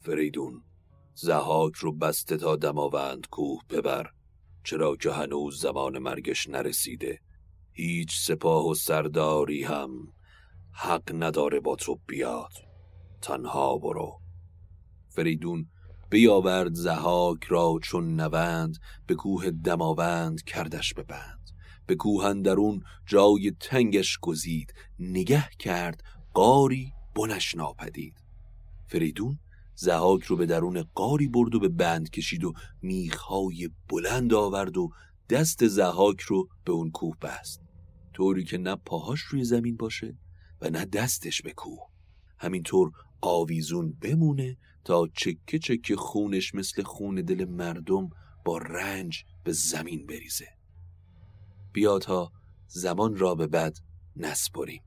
فریدون 0.00 0.62
زهاک 1.14 1.74
رو 1.74 1.92
بسته 1.92 2.36
تا 2.36 2.56
دماوند 2.56 3.26
کوه 3.30 3.62
ببر 3.70 4.10
چرا 4.64 4.96
که 4.96 5.10
هنوز 5.10 5.60
زمان 5.60 5.98
مرگش 5.98 6.48
نرسیده. 6.48 7.20
هیچ 7.72 8.18
سپاه 8.18 8.68
و 8.68 8.74
سرداری 8.74 9.64
هم 9.64 9.90
حق 10.72 11.12
نداره 11.14 11.60
با 11.60 11.76
تو 11.76 12.00
بیاد. 12.06 12.52
تنها 13.22 13.78
برو. 13.78 14.20
فریدون 15.08 15.68
بیاورد 16.10 16.74
زهاک 16.74 17.44
را 17.44 17.78
چون 17.82 18.20
نوند 18.20 18.78
به 19.06 19.14
کوه 19.14 19.50
دماوند 19.50 20.42
کردش 20.42 20.94
ببند 20.94 21.50
به 21.86 21.94
کوهندرون 21.94 22.82
جای 23.06 23.52
تنگش 23.60 24.18
گزید 24.18 24.74
نگه 24.98 25.48
کرد 25.58 26.02
قاری 26.34 26.92
بنش 27.14 27.54
ناپدید. 27.54 28.14
فریدون 28.86 29.38
زهاک 29.74 30.22
رو 30.22 30.36
به 30.36 30.46
درون 30.46 30.82
قاری 30.94 31.28
برد 31.28 31.54
و 31.54 31.60
به 31.60 31.68
بند 31.68 32.10
کشید 32.10 32.44
و 32.44 32.52
میخهای 32.82 33.70
بلند 33.88 34.34
آورد 34.34 34.76
و 34.76 34.90
دست 35.30 35.66
زهاک 35.66 36.20
رو 36.20 36.48
به 36.64 36.72
اون 36.72 36.90
کوه 36.90 37.16
بست. 37.22 37.60
طوری 38.14 38.44
که 38.44 38.58
نه 38.58 38.76
پاهاش 38.76 39.20
روی 39.20 39.44
زمین 39.44 39.76
باشه 39.76 40.18
و 40.60 40.70
نه 40.70 40.84
دستش 40.84 41.42
به 41.42 41.52
کوه. 41.52 41.88
همینطور 42.38 42.92
آویزون 43.20 43.92
بمونه 43.92 44.56
تا 44.84 45.08
چکه 45.14 45.58
چکه 45.58 45.96
خونش 45.96 46.54
مثل 46.54 46.82
خون 46.82 47.14
دل 47.14 47.44
مردم 47.44 48.10
با 48.44 48.58
رنج 48.58 49.24
به 49.44 49.52
زمین 49.52 50.06
بریزه. 50.06 50.48
بیا 51.72 51.98
تا 51.98 52.32
زمان 52.66 53.16
را 53.16 53.34
به 53.34 53.46
بد 53.46 53.76
نسپریم. 54.16 54.82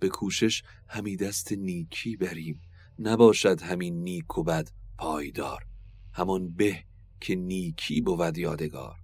به 0.00 0.08
کوشش 0.08 0.62
همی 0.88 1.16
دست 1.16 1.52
نیکی 1.52 2.16
بریم. 2.16 2.60
نباشد 2.98 3.60
همین 3.60 4.02
نیک 4.02 4.38
و 4.38 4.42
بد 4.42 4.70
پایدار. 4.98 5.66
همان 6.12 6.54
به 6.54 6.84
که 7.20 7.34
نیکی 7.34 8.00
بود 8.00 8.38
یادگار. 8.38 9.03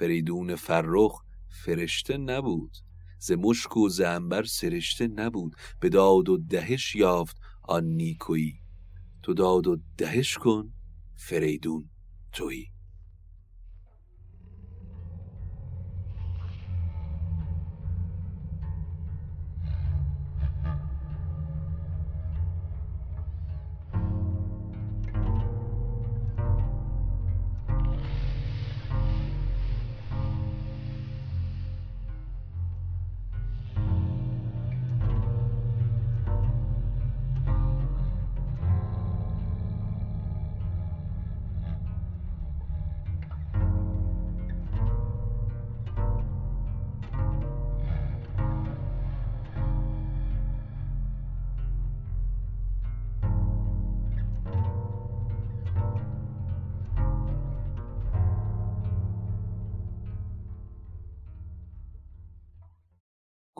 فریدون 0.00 0.54
فرخ 0.54 1.22
فرشته 1.48 2.16
نبود. 2.16 2.76
ز 3.18 3.32
مشک 3.32 3.76
و 3.76 3.88
زنبر 3.88 4.42
سرشته 4.42 5.06
نبود. 5.06 5.56
به 5.80 5.88
داد 5.88 6.28
و 6.28 6.36
دهش 6.36 6.96
یافت 6.96 7.36
آن 7.62 7.84
نیکویی. 7.84 8.60
تو 9.22 9.34
داد 9.34 9.66
و 9.66 9.76
دهش 9.98 10.38
کن 10.38 10.72
فریدون 11.16 11.90
تویی. 12.32 12.66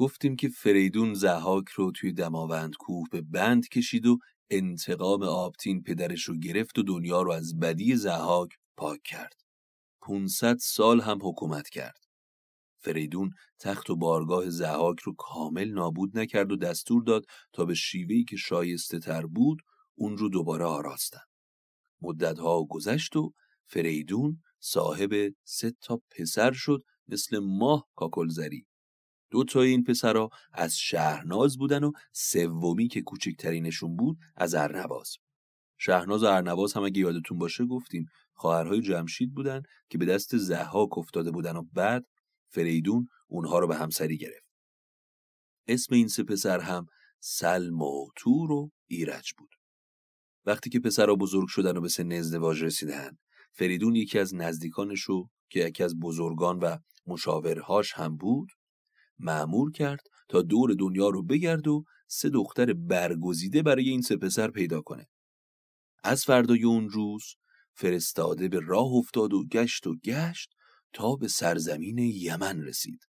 گفتیم 0.01 0.37
که 0.37 0.49
فریدون 0.49 1.15
زحاک 1.15 1.69
رو 1.69 1.93
توی 1.93 2.13
دماوند 2.13 2.77
کوه 2.77 3.09
به 3.11 3.21
بند 3.21 3.69
کشید 3.69 4.07
و 4.07 4.19
انتقام 4.51 5.23
آبتین 5.23 5.83
پدرش 5.83 6.25
رو 6.25 6.37
گرفت 6.37 6.79
و 6.79 6.83
دنیا 6.83 7.23
رو 7.23 7.33
از 7.33 7.59
بدی 7.59 7.97
زحاک 7.97 8.51
پاک 8.77 9.03
کرد. 9.05 9.35
500 10.03 10.57
سال 10.61 11.01
هم 11.01 11.19
حکومت 11.23 11.69
کرد. 11.69 11.99
فریدون 12.79 13.31
تخت 13.59 13.91
و 13.91 13.97
بارگاه 13.97 14.51
زحاک 14.51 15.01
رو 15.01 15.15
کامل 15.15 15.71
نابود 15.71 16.19
نکرد 16.19 16.53
و 16.53 16.57
دستور 16.57 17.03
داد 17.03 17.25
تا 17.53 17.65
به 17.65 17.75
شیوهی 17.75 18.25
که 18.25 18.37
شایسته 18.37 18.99
تر 18.99 19.27
بود 19.27 19.59
اون 19.95 20.17
رو 20.17 20.29
دوباره 20.29 20.65
آراستن. 20.65 21.25
مدتها 22.03 22.65
گذشت 22.65 23.17
و 23.17 23.33
فریدون 23.67 24.43
صاحب 24.61 25.35
سه 25.45 25.73
تا 25.81 26.03
پسر 26.11 26.53
شد 26.53 26.85
مثل 27.09 27.39
ماه 27.39 27.89
کاکلزری 27.95 28.67
دو 29.31 29.45
تا 29.45 29.61
این 29.61 29.85
پسرا 29.85 30.29
از 30.53 30.79
شهرناز 30.79 31.59
بودن 31.59 31.85
و 31.85 31.93
سومی 32.13 32.89
که 32.89 33.03
کوچکترینشون 33.03 33.97
بود 33.97 34.19
از 34.37 34.55
ارنواز. 34.55 35.17
شهرناز 35.79 36.23
و 36.23 36.27
ارنواز 36.27 36.73
هم 36.73 36.83
اگه 36.83 37.01
یادتون 37.01 37.39
باشه 37.39 37.65
گفتیم 37.65 38.07
خواهرهای 38.33 38.81
جمشید 38.81 39.35
بودن 39.35 39.63
که 39.89 39.99
به 39.99 40.07
دست 40.07 40.37
زحاک 40.37 40.99
افتاده 40.99 41.31
بودن 41.31 41.57
و 41.57 41.63
بعد 41.73 42.07
فریدون 42.49 43.09
اونها 43.27 43.59
رو 43.59 43.67
به 43.67 43.77
همسری 43.77 44.19
گرفت. 44.19 44.51
اسم 45.67 45.95
این 45.95 46.09
سه 46.09 46.23
پسر 46.23 46.61
هم 46.61 46.87
سلم 47.21 47.83
و 47.83 48.09
تور 48.17 48.53
و 48.53 48.71
ایرج 48.87 49.33
بود. 49.39 49.51
وقتی 50.47 50.71
که 50.71 50.81
پسرها 50.81 51.15
بزرگ 51.15 51.49
شدن 51.49 51.77
و 51.77 51.81
به 51.81 51.89
سن 51.89 52.13
ازدواج 52.13 52.63
رسیدن 52.63 53.19
فریدون 53.53 53.95
یکی 53.95 54.19
از 54.19 54.35
نزدیکانش 54.35 55.01
رو 55.01 55.31
که 55.49 55.61
یکی 55.61 55.85
از 55.85 55.99
بزرگان 55.99 56.59
و 56.59 56.77
مشاورهاش 57.07 57.93
هم 57.93 58.17
بود 58.17 58.49
معمور 59.21 59.73
کرد 59.73 60.07
تا 60.29 60.43
دور 60.43 60.75
دنیا 60.79 61.09
رو 61.09 61.23
بگرد 61.23 61.69
و 61.69 61.85
سه 62.09 62.29
دختر 62.31 62.73
برگزیده 62.73 63.63
برای 63.63 63.89
این 63.89 64.03
سه 64.03 64.17
پسر 64.17 64.51
پیدا 64.51 64.81
کنه. 64.81 65.09
از 66.05 66.25
فردای 66.25 66.65
اون 66.65 66.89
روز 66.89 67.25
فرستاده 67.75 68.49
به 68.49 68.61
راه 68.61 68.93
افتاد 68.93 69.33
و 69.33 69.45
گشت 69.47 69.87
و 69.87 69.97
گشت 70.05 70.55
تا 70.93 71.17
به 71.17 71.29
سرزمین 71.29 71.99
یمن 71.99 72.63
رسید 72.63 73.01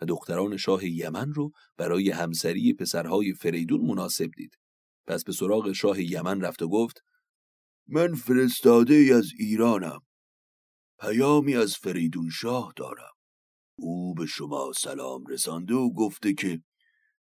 و 0.00 0.06
دختران 0.06 0.56
شاه 0.56 0.86
یمن 0.86 1.32
رو 1.32 1.50
برای 1.76 2.10
همسری 2.10 2.74
پسرهای 2.74 3.32
فریدون 3.32 3.80
مناسب 3.80 4.30
دید. 4.36 4.58
پس 5.06 5.24
به 5.24 5.32
سراغ 5.32 5.72
شاه 5.72 6.02
یمن 6.02 6.40
رفت 6.40 6.62
و 6.62 6.68
گفت 6.68 7.02
من 7.88 8.14
فرستاده 8.14 9.10
از 9.18 9.30
ایرانم 9.38 10.00
پیامی 11.00 11.56
از 11.56 11.76
فریدون 11.76 12.30
شاه 12.30 12.72
دارم 12.76 13.12
او 13.80 14.14
به 14.14 14.26
شما 14.26 14.72
سلام 14.76 15.26
رسانده 15.26 15.74
و 15.74 15.90
گفته 15.90 16.34
که 16.34 16.62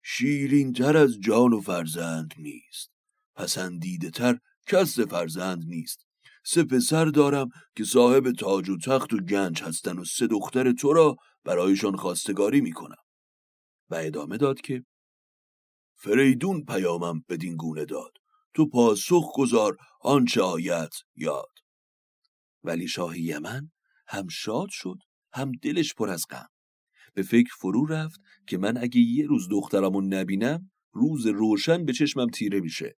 شیرین 0.03 0.73
تر 0.73 0.97
از 0.97 1.21
جان 1.21 1.53
و 1.53 1.61
فرزند 1.61 2.35
نیست. 2.39 2.91
پسندیده 3.35 4.11
تر 4.11 4.39
کس 4.67 5.01
فرزند 5.01 5.65
نیست. 5.67 6.07
سه 6.45 6.65
پسر 6.65 7.05
دارم 7.05 7.49
که 7.77 7.85
صاحب 7.85 8.33
تاج 8.33 8.69
و 8.69 8.77
تخت 8.79 9.13
و 9.13 9.17
گنج 9.17 9.63
هستن 9.63 9.99
و 9.99 10.05
سه 10.05 10.27
دختر 10.27 10.73
تو 10.73 10.93
را 10.93 11.17
برایشان 11.45 11.97
خواستگاری 11.97 12.61
می‌کنم. 12.61 13.03
و 13.91 13.95
ادامه 13.95 14.37
داد 14.37 14.61
که 14.61 14.85
فریدون 15.97 16.65
پیامم 16.65 17.25
بدین 17.29 17.57
گونه 17.57 17.85
داد. 17.85 18.13
تو 18.55 18.69
پاسخ 18.69 19.33
گذار 19.35 19.77
آنچه 20.01 20.43
آیت 20.43 20.95
یاد. 21.17 21.53
ولی 22.65 22.89
شاه 22.89 23.19
یمن 23.19 23.71
هم 24.07 24.29
شاد 24.29 24.69
شد 24.71 24.99
هم 25.33 25.53
دلش 25.53 25.95
پر 25.95 26.11
از 26.11 26.25
غم. 26.31 26.49
به 27.15 27.23
فکر 27.23 27.55
فرو 27.61 27.87
رفت 27.87 28.21
که 28.47 28.59
من 28.59 28.77
اگه 28.77 29.01
یه 29.01 29.27
روز 29.27 29.49
دخترمو 29.49 30.01
نبینم 30.01 30.71
روز 30.93 31.27
روشن 31.27 31.85
به 31.85 31.93
چشمم 31.93 32.27
تیره 32.27 32.61
میشه. 32.61 32.97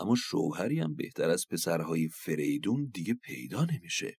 اما 0.00 0.14
شوهری 0.14 0.80
هم 0.80 0.94
بهتر 0.94 1.30
از 1.30 1.46
پسرهای 1.50 2.08
فریدون 2.08 2.90
دیگه 2.94 3.14
پیدا 3.14 3.64
نمیشه. 3.64 4.16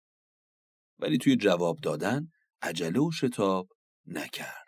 ولی 0.99 1.19
توی 1.19 1.37
جواب 1.37 1.79
دادن 1.83 2.29
عجله 2.63 3.01
و 3.01 3.11
شتاب 3.11 3.69
نکرد. 4.07 4.63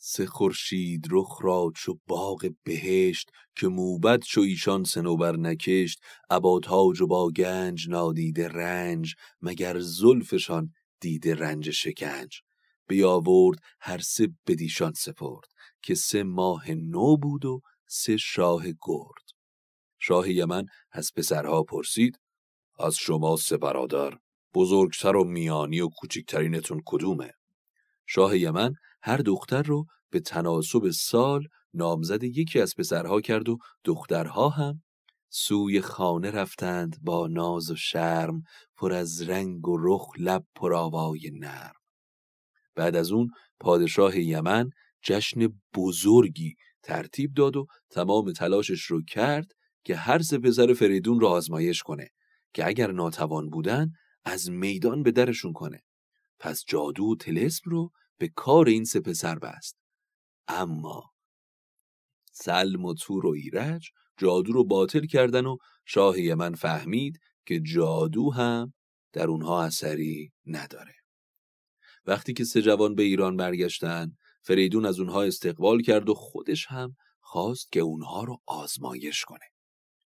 سه 0.00 0.26
خورشید 0.26 1.06
رخ 1.10 1.38
را 1.42 1.72
چو 1.76 1.98
باغ 2.06 2.50
بهشت 2.64 3.30
که 3.56 3.68
موبت 3.68 4.20
چو 4.20 4.40
ایشان 4.40 4.84
سنوبر 4.84 5.36
نکشت 5.36 6.00
ابا 6.30 6.60
تاج 6.60 7.00
و 7.00 7.06
با 7.06 7.30
گنج 7.30 7.88
نادیده 7.88 8.48
رنج 8.48 9.14
مگر 9.42 9.78
زلفشان 9.78 10.72
دیده 11.00 11.34
رنج 11.34 11.70
شکنج. 11.70 12.40
بیاورد 12.88 13.58
هر 13.80 13.98
سه 13.98 14.28
بدیشان 14.46 14.92
سپرد 14.92 15.48
که 15.82 15.94
سه 15.94 16.22
ماه 16.22 16.70
نو 16.70 17.16
بود 17.16 17.44
و 17.44 17.60
سه 17.86 18.16
شاه 18.16 18.64
گرد. 18.66 19.28
شاه 19.98 20.30
یمن 20.30 20.66
از 20.92 21.10
پسرها 21.16 21.62
پرسید 21.62 22.20
از 22.78 22.94
شما 22.94 23.36
سه 23.36 23.56
برادر 23.56 24.18
بزرگتر 24.54 25.16
و 25.16 25.24
میانی 25.24 25.80
و 25.80 25.88
کوچکترینتون 25.88 26.82
کدومه؟ 26.86 27.32
شاه 28.06 28.38
یمن 28.38 28.74
هر 29.02 29.16
دختر 29.16 29.62
رو 29.62 29.84
به 30.10 30.20
تناسب 30.20 30.90
سال 30.90 31.48
نامزد 31.74 32.24
یکی 32.24 32.60
از 32.60 32.74
پسرها 32.78 33.20
کرد 33.20 33.48
و 33.48 33.58
دخترها 33.84 34.48
هم 34.48 34.82
سوی 35.30 35.80
خانه 35.80 36.30
رفتند 36.30 36.98
با 37.02 37.26
ناز 37.26 37.70
و 37.70 37.76
شرم 37.76 38.42
پر 38.76 38.92
از 38.92 39.22
رنگ 39.22 39.68
و 39.68 39.76
رخ 39.80 40.12
لب 40.18 40.44
پرآوای 40.54 41.30
نرم. 41.32 41.72
بعد 42.74 42.96
از 42.96 43.12
اون 43.12 43.30
پادشاه 43.60 44.18
یمن 44.18 44.70
جشن 45.02 45.60
بزرگی 45.74 46.54
ترتیب 46.82 47.34
داد 47.34 47.56
و 47.56 47.66
تمام 47.90 48.32
تلاشش 48.32 48.82
رو 48.82 49.02
کرد 49.02 49.52
که 49.84 49.96
هر 49.96 50.18
سه 50.18 50.38
پسر 50.38 50.72
فریدون 50.72 51.20
را 51.20 51.30
آزمایش 51.30 51.82
کنه 51.82 52.08
که 52.54 52.66
اگر 52.66 52.92
ناتوان 52.92 53.50
بودن 53.50 53.90
از 54.24 54.50
میدان 54.50 55.02
به 55.02 55.10
درشون 55.10 55.52
کنه. 55.52 55.82
پس 56.38 56.64
جادو 56.66 57.04
و 57.04 57.16
تلسم 57.16 57.70
رو 57.70 57.90
به 58.18 58.28
کار 58.28 58.68
این 58.68 58.84
سه 58.84 59.00
پسر 59.00 59.38
بست. 59.38 59.76
اما 60.48 61.10
سلم 62.32 62.84
و 62.84 62.94
تور 62.94 63.26
و 63.26 63.30
ایرج 63.30 63.90
جادو 64.18 64.52
رو 64.52 64.64
باطل 64.64 65.06
کردن 65.06 65.46
و 65.46 65.56
شاه 65.86 66.20
یمن 66.20 66.54
فهمید 66.54 67.18
که 67.46 67.60
جادو 67.60 68.30
هم 68.30 68.72
در 69.12 69.26
اونها 69.26 69.62
اثری 69.62 70.32
نداره. 70.46 70.94
وقتی 72.06 72.32
که 72.32 72.44
سه 72.44 72.62
جوان 72.62 72.94
به 72.94 73.02
ایران 73.02 73.36
برگشتن 73.36 74.10
فریدون 74.42 74.86
از 74.86 75.00
اونها 75.00 75.22
استقبال 75.22 75.82
کرد 75.82 76.08
و 76.08 76.14
خودش 76.14 76.66
هم 76.66 76.96
خواست 77.20 77.72
که 77.72 77.80
اونها 77.80 78.24
رو 78.24 78.38
آزمایش 78.46 79.24
کنه. 79.24 79.44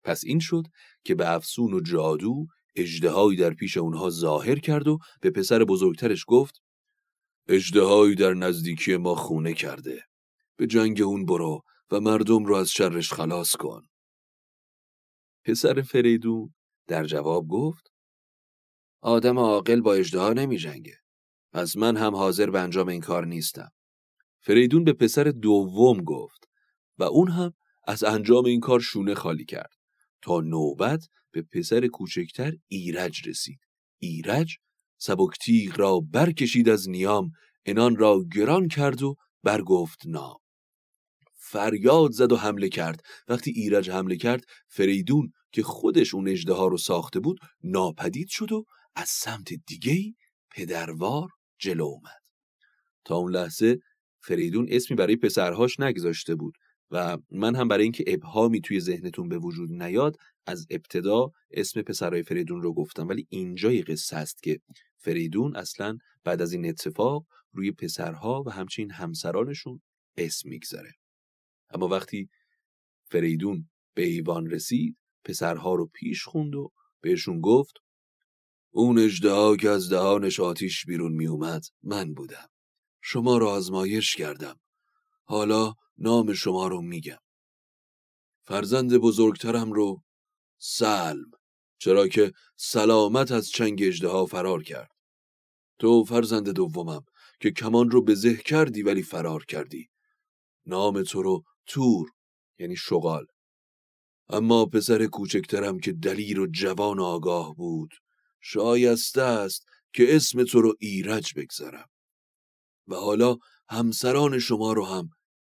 پس 0.03 0.23
این 0.23 0.39
شد 0.39 0.63
که 1.03 1.15
به 1.15 1.33
افسون 1.33 1.73
و 1.73 1.79
جادو 1.79 2.45
اجدهایی 2.75 3.37
در 3.37 3.53
پیش 3.53 3.77
اونها 3.77 4.09
ظاهر 4.09 4.59
کرد 4.59 4.87
و 4.87 4.97
به 5.21 5.29
پسر 5.29 5.63
بزرگترش 5.63 6.23
گفت 6.27 6.61
اجدهایی 7.47 8.15
در 8.15 8.33
نزدیکی 8.33 8.97
ما 8.97 9.15
خونه 9.15 9.53
کرده. 9.53 10.03
به 10.57 10.67
جنگ 10.67 11.01
اون 11.01 11.25
برو 11.25 11.61
و 11.91 11.99
مردم 11.99 12.45
رو 12.45 12.55
از 12.55 12.71
شرش 12.71 13.13
خلاص 13.13 13.55
کن. 13.55 13.87
پسر 15.43 15.81
فریدون 15.81 16.53
در 16.87 17.05
جواب 17.05 17.47
گفت 17.47 17.91
آدم 19.01 19.39
عاقل 19.39 19.81
با 19.81 19.93
اجدها 19.93 20.33
نمی 20.33 20.57
جنگه. 20.57 20.97
پس 21.51 21.77
من 21.77 21.97
هم 21.97 22.15
حاضر 22.15 22.49
به 22.49 22.59
انجام 22.59 22.87
این 22.87 23.01
کار 23.01 23.25
نیستم. 23.25 23.69
فریدون 24.41 24.83
به 24.83 24.93
پسر 24.93 25.23
دوم 25.23 26.03
گفت 26.03 26.49
و 26.97 27.03
اون 27.03 27.27
هم 27.31 27.53
از 27.87 28.03
انجام 28.03 28.45
این 28.45 28.59
کار 28.59 28.79
شونه 28.79 29.13
خالی 29.13 29.45
کرد 29.45 29.73
تا 30.21 30.41
نوبت 30.41 31.07
به 31.31 31.41
پسر 31.41 31.87
کوچکتر 31.87 32.53
ایرج 32.67 33.29
رسید 33.29 33.59
ایرج 33.99 34.55
سبکتیغ 34.97 35.79
را 35.79 35.99
برکشید 35.99 36.69
از 36.69 36.89
نیام 36.89 37.31
انان 37.65 37.95
را 37.95 38.23
گران 38.35 38.67
کرد 38.67 39.03
و 39.03 39.15
برگفت 39.43 39.99
نام 40.05 40.37
فریاد 41.51 42.11
زد 42.11 42.31
و 42.31 42.37
حمله 42.37 42.69
کرد. 42.69 43.01
وقتی 43.27 43.51
ایرج 43.51 43.89
حمله 43.89 44.15
کرد 44.15 44.43
فریدون 44.67 45.31
که 45.51 45.63
خودش 45.63 46.13
اون 46.13 46.27
اجده 46.27 46.53
رو 46.53 46.77
ساخته 46.77 47.19
بود 47.19 47.39
ناپدید 47.63 48.27
شد 48.29 48.51
و 48.51 48.65
از 48.95 49.09
سمت 49.09 49.53
دیگه 49.67 50.13
پدروار 50.51 51.29
جلو 51.59 51.83
اومد. 51.83 52.21
تا 53.05 53.15
اون 53.15 53.31
لحظه 53.31 53.79
فریدون 54.21 54.67
اسمی 54.69 54.97
برای 54.97 55.15
پسرهاش 55.15 55.79
نگذاشته 55.79 56.35
بود 56.35 56.53
و 56.91 57.17
من 57.31 57.55
هم 57.55 57.67
برای 57.67 57.83
اینکه 57.83 58.03
ابهامی 58.07 58.61
توی 58.61 58.79
ذهنتون 58.79 59.29
به 59.29 59.37
وجود 59.37 59.71
نیاد 59.71 60.15
از 60.45 60.67
ابتدا 60.69 61.31
اسم 61.51 61.81
پسرهای 61.81 62.23
فریدون 62.23 62.61
رو 62.61 62.73
گفتم. 62.73 63.07
ولی 63.07 63.27
اینجای 63.29 63.81
قصه 63.81 64.15
است 64.15 64.43
که 64.43 64.59
فریدون 64.97 65.55
اصلا 65.55 65.97
بعد 66.23 66.41
از 66.41 66.53
این 66.53 66.65
اتفاق 66.65 67.25
روی 67.51 67.71
پسرها 67.71 68.43
و 68.45 68.49
همچنین 68.49 68.91
همسرانشون 68.91 69.81
اسم 70.17 70.49
می‌گذاره. 70.49 70.98
اما 71.69 71.87
وقتی 71.87 72.29
فریدون 73.11 73.69
به 73.93 74.05
ایوان 74.05 74.49
رسید 74.49 74.97
پسرها 75.23 75.75
رو 75.75 75.85
پیش 75.85 76.23
خوند 76.23 76.55
و 76.55 76.71
بهشون 77.01 77.41
گفت 77.41 77.73
اون 78.71 78.99
اجده 78.99 79.57
که 79.57 79.69
از 79.69 79.89
دهانش 79.89 80.39
آتیش 80.39 80.85
بیرون 80.85 81.11
می 81.11 81.27
اومد 81.27 81.65
من 81.83 82.13
بودم. 82.13 82.49
شما 83.01 83.37
رو 83.37 83.47
آزمایش 83.47 84.15
کردم. 84.15 84.59
حالا 85.23 85.73
نام 85.97 86.33
شما 86.33 86.67
رو 86.67 86.81
میگم. 86.81 87.17
فرزند 88.43 88.97
بزرگترم 88.97 89.71
رو 89.71 90.03
سلم 90.57 91.31
چرا 91.77 92.07
که 92.07 92.31
سلامت 92.55 93.31
از 93.31 93.49
چنگ 93.49 93.83
اجده 93.83 94.25
فرار 94.25 94.63
کرد. 94.63 94.91
تو 95.79 96.03
فرزند 96.03 96.49
دومم 96.49 97.05
که 97.39 97.51
کمان 97.51 97.91
رو 97.91 98.03
به 98.03 98.15
زه 98.15 98.35
کردی 98.35 98.81
ولی 98.81 99.03
فرار 99.03 99.45
کردی. 99.45 99.89
نام 100.69 101.03
تو 101.03 101.21
رو 101.21 101.43
تور 101.65 102.09
یعنی 102.59 102.75
شغال. 102.75 103.25
اما 104.29 104.65
پسر 104.65 105.05
کوچکترم 105.05 105.79
که 105.79 105.91
دلیر 105.91 106.39
و 106.39 106.47
جوان 106.47 106.99
آگاه 106.99 107.55
بود 107.55 107.89
شایسته 108.41 109.21
است 109.21 109.65
که 109.93 110.15
اسم 110.15 110.43
تو 110.43 110.61
رو 110.61 110.75
ایرج 110.79 111.33
بگذارم. 111.35 111.87
و 112.87 112.95
حالا 112.95 113.37
همسران 113.69 114.39
شما 114.39 114.73
رو 114.73 114.85
هم 114.85 115.09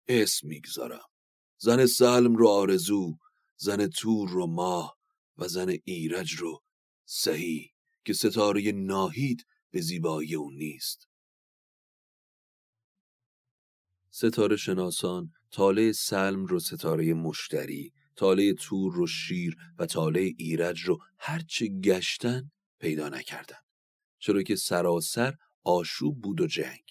اسم 0.08 0.48
می‌گذارم. 0.48 1.08
زن 1.58 1.86
سلم 1.86 2.36
رو 2.36 2.48
آرزو 2.48 3.18
زن 3.58 3.88
تور 3.88 4.30
رو 4.30 4.48
ماه 4.48 4.98
و 5.38 5.48
زن 5.48 5.76
ایرج 5.84 6.34
رو 6.34 6.64
سهی 7.06 7.72
که 8.06 8.14
ستاره 8.14 8.72
ناهید 8.72 9.46
به 9.72 9.82
زیبایی 9.82 10.36
اون 10.36 10.54
نیست. 10.54 11.08
ستاره 14.14 14.56
شناسان 14.56 15.32
تاله 15.52 15.92
سلم 15.92 16.46
رو 16.46 16.60
ستاره 16.60 17.14
مشتری 17.14 17.94
تاله 18.16 18.54
تور 18.54 18.94
رو 18.94 19.08
شیر 19.08 19.58
و 19.78 19.86
تاله 19.86 20.20
ایرج 20.38 20.82
رو 20.82 21.00
هرچه 21.18 21.68
گشتن 21.68 22.52
پیدا 22.80 23.10
نکردن. 23.10 23.58
چرا 24.20 24.44
که 24.44 24.56
سراسر 24.56 25.34
آشوب 25.64 26.22
بود 26.22 26.42
و 26.42 26.48
جنگ. 26.48 26.84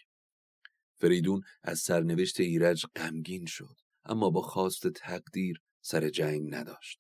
فریدون 0.96 1.42
از 1.62 1.78
سرنوشت 1.78 2.40
ایرج 2.40 2.86
غمگین 2.96 3.46
شد 3.46 3.76
اما 4.04 4.30
با 4.30 4.42
خواست 4.42 4.88
تقدیر 4.88 5.60
سر 5.80 6.08
جنگ 6.08 6.54
نداشت. 6.54 6.98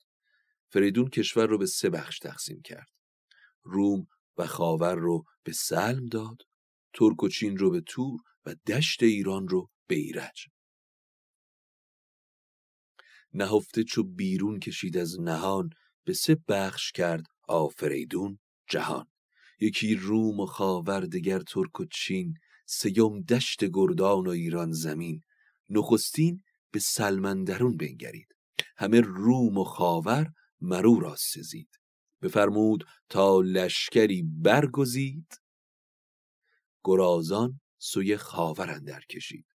فریدون 0.68 1.08
کشور 1.08 1.46
رو 1.46 1.58
به 1.58 1.66
سه 1.66 1.90
بخش 1.90 2.18
تقسیم 2.18 2.62
کرد. 2.62 2.90
روم 3.62 4.06
و 4.38 4.46
خاور 4.46 4.94
رو 4.94 5.24
به 5.42 5.52
سلم 5.52 6.06
داد 6.06 6.42
ترک 6.92 7.22
و 7.22 7.28
چین 7.28 7.58
رو 7.58 7.70
به 7.70 7.80
تور 7.80 8.20
و 8.46 8.54
دشت 8.66 9.02
ایران 9.02 9.48
رو 9.48 9.70
به 9.90 9.96
ایرج 9.96 10.46
نهفته 13.32 13.84
چو 13.84 14.02
بیرون 14.02 14.60
کشید 14.60 14.96
از 14.96 15.20
نهان 15.20 15.70
به 16.04 16.12
سه 16.12 16.34
بخش 16.48 16.92
کرد 16.92 17.26
آفریدون 17.48 18.38
جهان. 18.68 19.06
یکی 19.60 19.94
روم 19.94 20.40
و 20.40 20.46
خاور 20.46 21.00
دگر 21.00 21.38
ترک 21.38 21.80
و 21.80 21.84
چین 21.84 22.34
سیوم 22.66 23.20
دشت 23.20 23.64
گردان 23.72 24.26
و 24.26 24.30
ایران 24.30 24.72
زمین. 24.72 25.22
نخستین 25.68 26.42
به 26.70 26.78
سلمندرون 26.78 27.76
بنگرید. 27.76 28.28
همه 28.76 29.00
روم 29.00 29.58
و 29.58 29.64
خاور 29.64 30.32
مرو 30.60 31.00
را 31.00 31.16
سزید. 31.16 31.68
بفرمود 32.22 32.84
تا 33.08 33.40
لشکری 33.40 34.22
برگزید. 34.22 35.40
گرازان 36.84 37.60
سوی 37.78 38.16
خاور 38.16 38.70
اندر 38.70 39.00
کشید. 39.00 39.49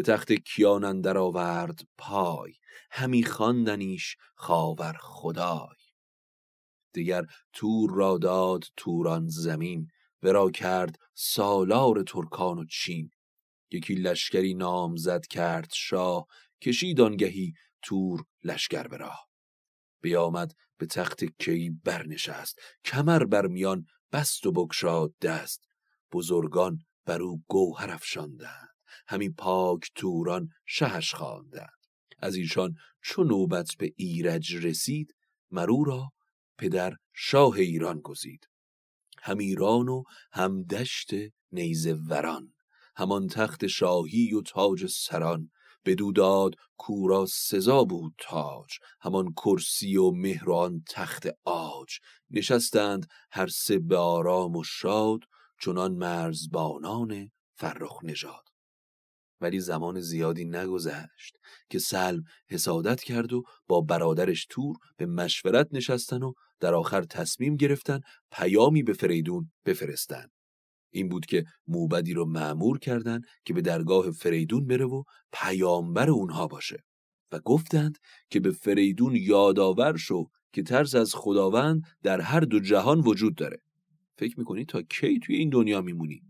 به 0.00 0.04
تخت 0.04 0.32
کیان 0.32 0.84
اندر 0.84 1.18
آورد 1.18 1.80
پای 1.98 2.52
همی 2.90 3.24
خواندنیش 3.24 4.16
خاور 4.34 4.96
خدای. 5.00 5.76
دیگر 6.92 7.22
تور 7.52 7.90
را 7.94 8.18
داد 8.18 8.64
توران 8.76 9.28
زمین 9.28 9.88
ورا 10.22 10.50
کرد 10.50 10.96
سالار 11.14 12.02
ترکان 12.02 12.58
و 12.58 12.64
چین. 12.64 13.10
یکی 13.70 13.94
لشکری 13.94 14.54
نامزد 14.54 15.26
کرد 15.26 15.70
شاه 15.74 16.26
کشید 16.60 17.00
آنگهی 17.00 17.52
تور 17.82 18.24
لشکر 18.44 18.88
به 18.88 18.96
راه. 18.96 19.28
بیامد 20.02 20.54
به 20.78 20.86
تخت 20.86 21.24
کی 21.24 21.70
برنشست 21.84 22.60
کمر 22.84 23.24
بر 23.24 23.46
میان 23.46 23.86
بست 24.12 24.46
و 24.46 24.52
بگشاد 24.52 25.14
دست. 25.22 25.64
بزرگان 26.12 26.78
بر 27.06 27.22
او 27.22 27.42
گوهر 27.48 27.90
افشاندند. 27.90 28.79
همی 29.08 29.30
پاک 29.30 29.90
توران 29.94 30.48
شهش 30.66 31.14
خواندند. 31.14 31.80
از 32.18 32.34
ایشان 32.34 32.74
چو 33.02 33.24
نوبت 33.24 33.70
به 33.78 33.92
ایرج 33.96 34.66
رسید 34.66 35.14
مرو 35.50 35.84
را 35.84 36.12
پدر 36.58 36.92
شاه 37.14 37.54
ایران 37.54 38.00
گزید. 38.00 38.48
هم 39.22 39.38
ایران 39.38 39.88
و 39.88 40.02
هم 40.32 40.62
دشت 40.62 41.10
نیزه 41.52 41.92
وران 41.92 42.52
همان 42.96 43.26
تخت 43.26 43.66
شاهی 43.66 44.34
و 44.34 44.42
تاج 44.42 44.86
سران. 44.86 45.50
بدو 45.84 46.12
داد 46.12 46.54
کورا 46.76 47.26
سزا 47.26 47.84
بود 47.84 48.14
تاج 48.18 48.78
همان 49.00 49.32
کرسی 49.32 49.96
و 49.96 50.10
مهر 50.10 50.52
آن 50.52 50.82
تخت 50.90 51.28
آج 51.44 51.98
نشستند 52.30 53.06
هر 53.30 53.46
سه 53.46 53.78
به 53.78 53.96
آرام 53.96 54.56
و 54.56 54.64
شاد 54.64 55.20
چنان 55.62 55.92
مرزبانان 55.92 57.30
فرخ 57.54 58.04
نژاد. 58.04 58.49
ولی 59.40 59.60
زمان 59.60 60.00
زیادی 60.00 60.44
نگذشت 60.44 61.36
که 61.70 61.78
سلم 61.78 62.22
حسادت 62.48 63.02
کرد 63.02 63.32
و 63.32 63.42
با 63.68 63.80
برادرش 63.80 64.46
تور 64.50 64.76
به 64.96 65.06
مشورت 65.06 65.68
نشستن 65.72 66.22
و 66.22 66.32
در 66.60 66.74
آخر 66.74 67.02
تصمیم 67.02 67.56
گرفتن 67.56 68.00
پیامی 68.32 68.82
به 68.82 68.92
فریدون 68.92 69.50
بفرستن. 69.64 70.26
این 70.90 71.08
بود 71.08 71.26
که 71.26 71.44
موبدی 71.66 72.14
رو 72.14 72.24
معمور 72.24 72.78
کردند 72.78 73.24
که 73.44 73.54
به 73.54 73.60
درگاه 73.60 74.10
فریدون 74.10 74.66
بره 74.66 74.84
و 74.84 75.02
پیامبر 75.32 76.10
اونها 76.10 76.46
باشه 76.46 76.84
و 77.32 77.38
گفتند 77.38 77.98
که 78.30 78.40
به 78.40 78.50
فریدون 78.50 79.16
یادآور 79.16 79.96
شو 79.96 80.24
که 80.52 80.62
ترس 80.62 80.94
از 80.94 81.14
خداوند 81.14 81.82
در 82.02 82.20
هر 82.20 82.40
دو 82.40 82.60
جهان 82.60 83.00
وجود 83.00 83.34
داره. 83.34 83.62
فکر 84.18 84.38
می‌کنی 84.38 84.64
تا 84.64 84.82
کی 84.82 85.18
توی 85.18 85.36
این 85.36 85.48
دنیا 85.48 85.80
میمونی؟ 85.80 86.22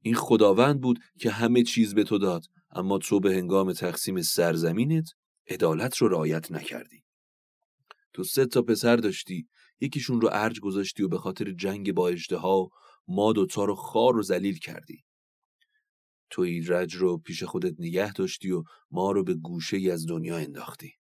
این 0.00 0.14
خداوند 0.14 0.80
بود 0.80 0.98
که 1.20 1.30
همه 1.30 1.62
چیز 1.62 1.94
به 1.94 2.04
تو 2.04 2.18
داد 2.18 2.44
اما 2.70 2.98
تو 2.98 3.20
به 3.20 3.34
هنگام 3.34 3.72
تقسیم 3.72 4.22
سرزمینت 4.22 5.10
عدالت 5.48 5.96
رو 5.96 6.08
رعایت 6.08 6.52
نکردی. 6.52 7.04
تو 8.12 8.24
سه 8.24 8.46
تا 8.46 8.62
پسر 8.62 8.96
داشتی 8.96 9.48
یکیشون 9.80 10.20
رو 10.20 10.28
ارج 10.32 10.60
گذاشتی 10.60 11.02
و 11.02 11.08
به 11.08 11.18
خاطر 11.18 11.52
جنگ 11.52 11.92
با 11.92 12.12
ها 12.32 12.70
ما 13.08 13.32
دوتا 13.32 13.64
رو 13.64 13.74
خار 13.74 14.16
و 14.16 14.22
ذلیل 14.22 14.58
کردی. 14.58 15.04
تو 16.30 16.42
ایرج 16.42 16.94
رو 16.94 17.18
پیش 17.18 17.42
خودت 17.42 17.74
نگه 17.78 18.12
داشتی 18.12 18.50
و 18.50 18.64
ما 18.90 19.12
رو 19.12 19.24
به 19.24 19.34
گوشه 19.34 19.76
ای 19.76 19.90
از 19.90 20.06
دنیا 20.06 20.36
انداختی. 20.36 20.94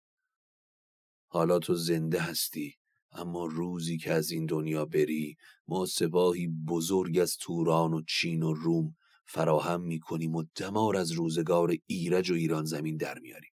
حالا 1.26 1.58
تو 1.58 1.74
زنده 1.74 2.20
هستی. 2.20 2.78
اما 3.14 3.46
روزی 3.46 3.98
که 3.98 4.12
از 4.12 4.30
این 4.30 4.46
دنیا 4.46 4.84
بری 4.84 5.36
ما 5.68 5.86
سپاهی 5.86 6.48
بزرگ 6.68 7.18
از 7.18 7.36
توران 7.36 7.94
و 7.94 8.02
چین 8.08 8.42
و 8.42 8.52
روم 8.52 8.96
فراهم 9.26 9.80
می‌کنیم 9.80 10.34
و 10.34 10.44
دمار 10.56 10.96
از 10.96 11.12
روزگار 11.12 11.74
ایرج 11.86 12.30
و 12.30 12.34
ایران 12.34 12.64
زمین 12.64 12.96
در 12.96 13.18
میاریم. 13.18 13.52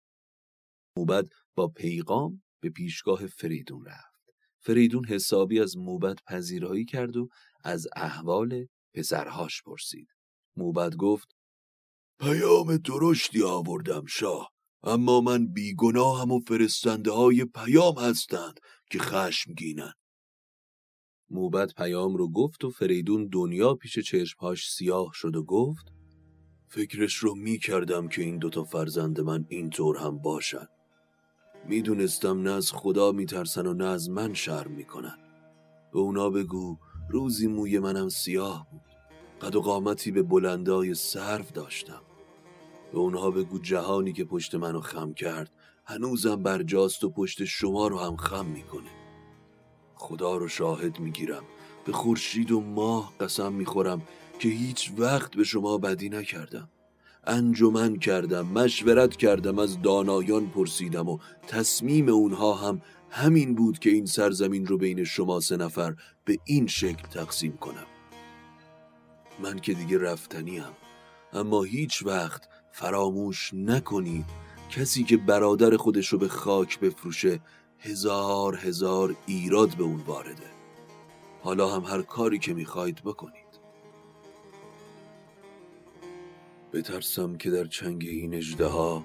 موبد 0.96 1.28
با 1.54 1.68
پیغام 1.68 2.42
به 2.60 2.70
پیشگاه 2.70 3.26
فریدون 3.26 3.84
رفت. 3.84 4.14
فریدون 4.60 5.04
حسابی 5.04 5.60
از 5.60 5.76
موبد 5.76 6.16
پذیرایی 6.26 6.84
کرد 6.84 7.16
و 7.16 7.28
از 7.64 7.86
احوال 7.96 8.66
پسرهاش 8.94 9.62
پرسید. 9.62 10.08
موبد 10.56 10.96
گفت 10.96 11.28
پیام 12.20 12.76
درشتی 12.76 13.42
آوردم 13.42 14.06
شاه. 14.06 14.53
اما 14.86 15.20
من 15.20 15.46
بیگناهم 15.46 16.30
و 16.30 16.40
فرستنده 16.40 17.10
های 17.10 17.44
پیام 17.44 17.98
هستند 17.98 18.60
که 18.90 18.98
خشمگینن 18.98 19.92
موبت 21.30 21.74
پیام 21.74 22.16
رو 22.16 22.32
گفت 22.32 22.64
و 22.64 22.70
فریدون 22.70 23.28
دنیا 23.32 23.74
پیش 23.74 23.98
چشمهاش 23.98 24.70
سیاه 24.70 25.10
شد 25.12 25.36
و 25.36 25.44
گفت 25.44 25.92
فکرش 26.68 27.14
رو 27.14 27.34
می 27.34 27.58
کردم 27.58 28.08
که 28.08 28.22
این 28.22 28.38
دوتا 28.38 28.64
فرزند 28.64 29.20
من 29.20 29.44
اینطور 29.48 29.96
هم 29.96 30.18
باشن. 30.18 30.66
می‌دونستم 31.68 32.42
نه 32.42 32.50
از 32.50 32.72
خدا 32.72 33.12
میترسن 33.12 33.66
و 33.66 33.74
نه 33.74 33.84
از 33.84 34.10
من 34.10 34.34
شرم 34.34 34.70
می‌کنن. 34.70 35.18
به 35.92 35.98
اونا 35.98 36.30
بگو 36.30 36.78
روزی 37.10 37.46
موی 37.46 37.78
منم 37.78 38.08
سیاه 38.08 38.66
بود. 38.70 38.80
قد 39.40 39.56
و 39.56 39.60
قامتی 39.60 40.10
به 40.10 40.22
بلندای 40.22 40.94
سرف 40.94 41.52
داشتم. 41.52 42.02
به 42.94 43.00
اونها 43.00 43.30
بگو 43.30 43.58
جهانی 43.58 44.12
که 44.12 44.24
پشت 44.24 44.54
منو 44.54 44.80
خم 44.80 45.14
کرد 45.14 45.50
هنوزم 45.84 46.42
برجاست 46.42 47.04
و 47.04 47.10
پشت 47.10 47.44
شما 47.44 47.88
رو 47.88 47.98
هم 47.98 48.16
خم 48.16 48.46
می‌کنه. 48.46 48.90
خدا 49.94 50.36
رو 50.36 50.48
شاهد 50.48 51.00
می‌گیرم. 51.00 51.42
به 51.84 51.92
خورشید 51.92 52.52
و 52.52 52.60
ماه 52.60 53.12
قسم 53.20 53.52
می‌خورم 53.52 54.02
که 54.38 54.48
هیچ 54.48 54.92
وقت 54.98 55.36
به 55.36 55.44
شما 55.44 55.78
بدی 55.78 56.08
نکردم. 56.08 56.68
انجمن 57.24 57.96
کردم 57.96 58.46
مشورت 58.46 59.16
کردم 59.16 59.58
از 59.58 59.82
دانایان 59.82 60.46
پرسیدم 60.46 61.08
و 61.08 61.18
تصمیم 61.48 62.08
اونها 62.08 62.54
هم 62.54 62.82
همین 63.10 63.54
بود 63.54 63.78
که 63.78 63.90
این 63.90 64.06
سرزمین 64.06 64.66
رو 64.66 64.78
بین 64.78 65.04
شما 65.04 65.40
سه 65.40 65.56
نفر 65.56 65.94
به 66.24 66.38
این 66.44 66.66
شکل 66.66 67.08
تقسیم 67.08 67.56
کنم. 67.56 67.86
من 69.42 69.58
که 69.58 69.74
دیگه 69.74 69.98
رفتنیم 69.98 70.64
اما 71.32 71.62
هیچ 71.62 72.06
وقت 72.06 72.48
فراموش 72.76 73.54
نکنید 73.54 74.24
کسی 74.70 75.04
که 75.04 75.16
برادر 75.16 75.76
خودش 75.76 76.08
رو 76.08 76.18
به 76.18 76.28
خاک 76.28 76.80
بفروشه 76.80 77.40
هزار 77.78 78.56
هزار 78.56 79.16
ایراد 79.26 79.76
به 79.76 79.84
اون 79.84 80.00
وارده. 80.00 80.50
حالا 81.42 81.70
هم 81.70 81.82
هر 81.84 82.02
کاری 82.02 82.38
که 82.38 82.54
می‌خواید 82.54 83.02
بکنید. 83.04 83.60
بترسم 86.72 87.36
که 87.36 87.50
در 87.50 87.64
چنگ 87.64 88.04
این 88.04 88.44
ها 88.60 89.04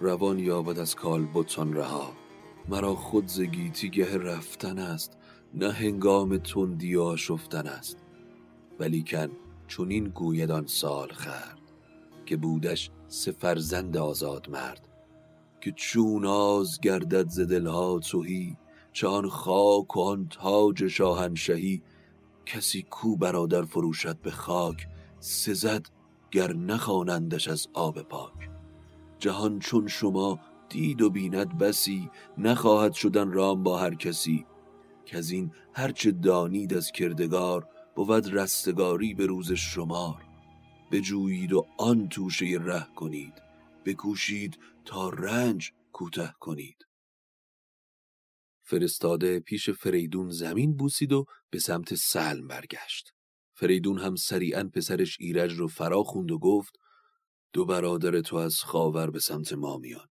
روان 0.00 0.38
یابد 0.38 0.78
از 0.78 0.94
کال 0.94 1.26
بطان 1.34 1.74
رها. 1.74 2.12
مرا 2.68 2.94
خود 2.94 3.26
زگیتی 3.26 3.90
گه 3.90 4.16
رفتن 4.16 4.78
است 4.78 5.16
نه 5.54 5.72
هنگام 5.72 6.38
تندی 6.38 6.96
آشفتن 6.96 7.66
است. 7.66 7.96
ولیکن 8.78 9.30
چونین 9.66 10.08
گویدان 10.08 10.66
سال 10.66 11.12
خرد 11.12 11.59
که 12.30 12.36
بودش 12.36 12.90
سه 13.08 13.32
فرزند 13.32 13.96
آزاد 13.96 14.50
مرد 14.50 14.88
که 15.60 15.72
چون 15.72 16.26
آز 16.26 16.80
گردد 16.80 17.28
ز 17.28 17.40
دلها 17.40 17.98
توهی 17.98 18.56
چه 18.92 19.08
آن 19.08 19.28
خاک 19.28 19.96
و 19.96 20.00
آن 20.00 20.28
تاج 20.28 20.88
شاهنشهی 20.88 21.82
کسی 22.46 22.82
کو 22.82 23.16
برادر 23.16 23.62
فروشد 23.62 24.18
به 24.18 24.30
خاک 24.30 24.88
سزد 25.20 25.86
گر 26.30 26.52
نخوانندش 26.52 27.48
از 27.48 27.68
آب 27.72 28.02
پاک. 28.02 28.50
جهان 29.18 29.58
چون 29.58 29.88
شما 29.88 30.40
دید 30.68 31.02
و 31.02 31.10
بیند 31.10 31.58
بسی 31.58 32.10
نخواهد 32.38 32.92
شدن 32.92 33.32
رام 33.32 33.62
با 33.62 33.78
هر 33.78 33.94
کسی. 33.94 34.46
که 35.04 35.18
از 35.18 35.30
این 35.30 35.52
هرچه 35.72 36.10
دانید 36.10 36.74
از 36.74 36.92
کردگار 36.92 37.68
بود 37.94 38.34
رستگاری 38.34 39.14
به 39.14 39.26
روز 39.26 39.52
شمار. 39.52 40.29
بجویید 40.90 41.52
و 41.52 41.66
آن 41.78 42.08
توشه 42.08 42.58
ره 42.60 42.86
کنید. 42.96 43.42
بکوشید 43.84 44.58
تا 44.84 45.08
رنج 45.08 45.72
کوته 45.92 46.34
کنید. 46.40 46.86
فرستاده 48.62 49.40
پیش 49.40 49.70
فریدون 49.70 50.30
زمین 50.30 50.76
بوسید 50.76 51.12
و 51.12 51.24
به 51.50 51.58
سمت 51.58 51.94
سلم 51.94 52.48
برگشت. 52.48 53.12
فریدون 53.54 53.98
هم 53.98 54.16
سریعا 54.16 54.70
پسرش 54.74 55.16
ایرج 55.20 55.52
رو 55.52 55.68
فرا 55.68 56.02
خوند 56.02 56.30
و 56.30 56.38
گفت 56.38 56.72
دو 57.52 57.64
برادر 57.64 58.20
تو 58.20 58.36
از 58.36 58.56
خاور 58.56 59.10
به 59.10 59.20
سمت 59.20 59.52
ما 59.52 59.76
میان. 59.76 60.08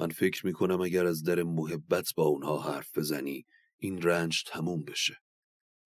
من 0.00 0.08
فکر 0.08 0.46
می‌کنم 0.46 0.80
اگر 0.80 1.06
از 1.06 1.22
در 1.22 1.42
محبت 1.42 2.08
با 2.16 2.24
اونها 2.24 2.58
حرف 2.58 2.98
بزنی 2.98 3.46
این 3.78 4.02
رنج 4.02 4.42
تموم 4.46 4.84
بشه. 4.84 5.16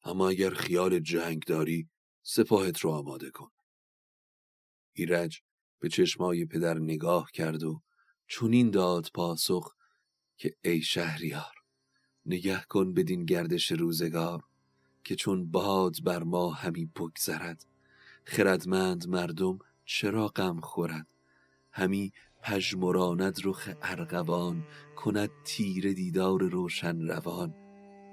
اما 0.05 0.29
اگر 0.29 0.51
خیال 0.51 0.98
جنگ 0.98 1.42
داری 1.46 1.88
سپاهت 2.22 2.79
رو 2.79 2.90
آماده 2.90 3.31
کن. 3.31 3.48
ایرج 4.98 5.42
به 5.80 5.88
چشمای 5.88 6.44
پدر 6.44 6.78
نگاه 6.78 7.30
کرد 7.32 7.62
و 7.62 7.82
چونین 8.26 8.70
داد 8.70 9.11
پاسخ 9.14 9.74
که 10.37 10.54
ای 10.64 10.82
شهریار 10.82 11.54
نگه 12.26 12.64
کن 12.68 12.94
بدین 12.94 13.24
گردش 13.24 13.72
روزگار 13.72 14.42
که 15.04 15.16
چون 15.16 15.50
باد 15.50 15.96
بر 16.04 16.22
ما 16.22 16.50
همی 16.50 16.87
بگذرد. 16.87 17.64
خردمند 18.24 19.08
مردم 19.08 19.58
چرا 19.84 20.28
غم 20.28 20.61
خورد؟ 20.61 21.06
همی 21.72 22.12
پژمراند 22.42 23.38
رخ 23.44 23.70
ارغوان 23.82 24.66
کند 24.96 25.30
تیر 25.44 25.92
دیدار 25.92 26.42
روشن 26.42 27.00
روان. 27.00 27.54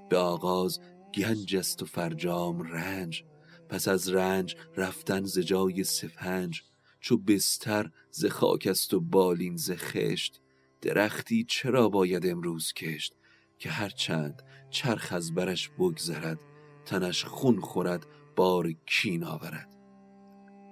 به 0.09 0.17
آغاز 0.17 0.79
گنج 1.15 1.55
است 1.55 1.83
و 1.83 1.85
فرجام 1.85 2.61
رنج 2.61 3.23
پس 3.69 3.87
از 3.87 4.09
رنج 4.09 4.55
رفتن 4.77 5.23
ز 5.23 5.39
جای 5.39 5.83
سپنج. 5.83 6.63
چو 7.05 7.17
بستر 7.17 7.91
ز 8.11 8.25
خاک 8.25 8.67
است 8.67 8.93
و 8.93 8.99
بالین 8.99 9.57
ز 9.57 9.71
خشت 9.71 10.41
درختی 10.81 11.43
چرا 11.43 11.89
باید 11.89 12.27
امروز 12.27 12.73
کشت؟ 12.73 13.15
که 13.59 13.69
هر 13.69 13.89
چند 13.89 14.43
چرخ 14.69 15.13
از 15.13 15.33
برش 15.33 15.69
بگذرد 15.69 16.39
تنش 16.85 17.25
خون 17.25 17.59
خورد 17.59 18.05
بار 18.35 18.71
کین 18.85 19.23
آورد. 19.23 19.75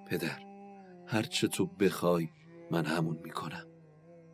پدر 0.08 0.41
هرچه 1.08 1.48
تو 1.48 1.65
بخوای 1.65 2.30
من 2.72 2.86
همون 2.86 3.19
می‌کنم. 3.24 3.67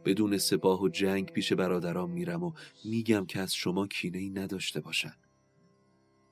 بدون 0.06 0.38
سپاه 0.38 0.82
و 0.82 0.90
جنگ 0.90 1.32
پیش 1.32 1.54
برادرام 1.54 2.12
میرم 2.12 2.44
و 2.44 2.52
میگم 2.86 3.26
که 3.26 3.40
از 3.40 3.54
شما 3.54 3.88
کینه 3.88 4.18
ای 4.18 4.30
نداشته 4.30 4.80
باشن. 4.80 5.16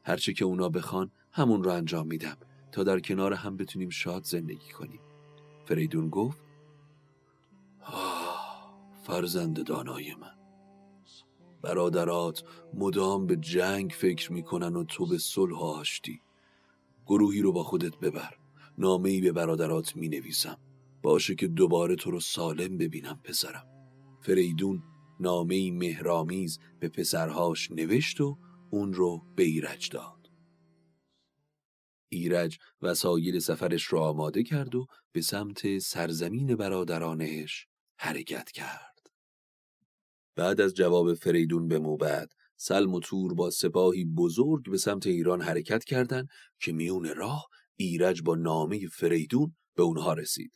هرچه 0.04 0.34
که 0.34 0.46
اونا 0.46 0.70
بخوان 0.70 1.12
همون 1.32 1.64
رو 1.64 1.72
انجام 1.72 2.08
میدم 2.08 2.38
تا 2.72 2.84
در 2.84 3.00
کنار 3.00 3.34
هم 3.34 3.58
بتونیم 3.58 3.90
شاد 3.90 4.24
زندگی 4.24 4.70
کنیم. 4.70 5.00
فریدون 5.68 6.10
گفت 6.10 6.42
آه 7.82 8.78
فرزند 9.04 9.66
دانای 9.66 10.16
من. 10.16 10.38
برادرات 11.62 12.44
مدام 12.74 13.28
به 13.28 13.36
جنگ 13.36 13.92
فکر 13.92 14.34
می‌کنن 14.34 14.76
و 14.76 14.84
تو 14.84 15.06
به 15.06 15.18
صلح 15.18 15.64
آشتی. 15.64 16.22
گروهی 17.06 17.42
رو 17.42 17.52
با 17.52 17.64
خودت 17.64 17.98
ببر. 17.98 18.34
نامه 18.78 19.10
ای 19.10 19.22
به 19.22 19.32
برادرات 19.32 19.96
می 19.96 20.10
نویسم 20.10 20.58
باشه 21.02 21.36
که 21.36 21.48
دوباره 21.48 21.96
تو 21.96 22.12
رو 22.12 22.20
سالم 22.20 22.78
ببینم 22.78 23.20
پسرم. 23.24 23.68
فریدون 24.22 24.84
نامه 25.20 25.56
ای 25.56 25.72
مهرامیز 25.72 26.60
به 26.80 26.90
پسرهاش 26.90 27.72
نوشت 27.72 28.22
و 28.22 28.38
اون 28.70 28.94
رو 28.94 29.22
به 29.36 29.44
ایرج 29.44 29.90
داد. 29.90 30.17
ایرج 32.10 32.58
وسایل 32.82 33.40
سفرش 33.40 33.94
را 33.94 34.10
آماده 34.10 34.44
کرد 34.44 34.76
و 34.76 34.86
به 35.12 35.22
سمت 35.22 35.80
سرزمین 35.80 36.56
برادرانش 36.56 37.68
حرکت 38.00 38.52
کرد. 38.52 38.98
بعد 40.36 40.62
از 40.62 40.74
جواب 40.74 41.14
فریدون 41.14 41.68
به 41.68 41.80
موبد 41.80 42.30
سلم 42.58 42.94
و 42.94 43.00
تور 43.00 43.34
با 43.34 43.50
سپاهی 43.50 44.06
بزرگ 44.06 44.72
به 44.72 44.78
سمت 44.78 45.08
ایران 45.08 45.42
حرکت 45.42 45.84
کردند 45.84 46.28
که 46.60 46.72
میون 46.72 47.16
راه 47.16 47.48
ایرج 47.76 48.22
با 48.22 48.36
نامه 48.36 48.88
فریدون 48.88 49.56
به 49.76 49.84
اونها 49.84 50.14
رسید. 50.14 50.52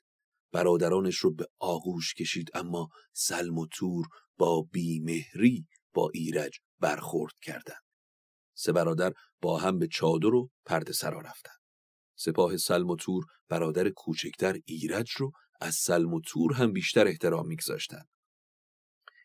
برادرانش 0.52 1.16
رو 1.16 1.34
به 1.34 1.46
آغوش 1.60 2.14
کشید 2.14 2.50
اما 2.54 2.90
سلم 3.14 3.58
و 3.58 3.68
تور 3.68 4.06
با 4.38 4.62
بیمهری 4.62 5.68
با 5.94 6.12
ایرج 6.14 6.60
برخورد 6.80 7.34
کردند. 7.42 7.91
سه 8.62 8.72
برادر 8.72 9.14
با 9.42 9.58
هم 9.58 9.80
به 9.80 9.88
چادر 9.88 10.34
و 10.34 10.50
پرده 10.66 10.94
سرا 10.94 11.20
رفتن. 11.20 11.54
سپاه 12.16 12.58
سلم 12.58 12.90
و 12.90 12.96
تور 12.96 13.26
برادر 13.50 13.90
کوچکتر 13.90 14.60
ایرج 14.66 15.12
رو 15.12 15.32
از 15.62 15.76
سلم 15.76 16.14
و 16.14 16.22
تور 16.22 16.54
هم 16.54 16.74
بیشتر 16.74 17.08
احترام 17.08 17.48
میگذاشتن. 17.48 18.04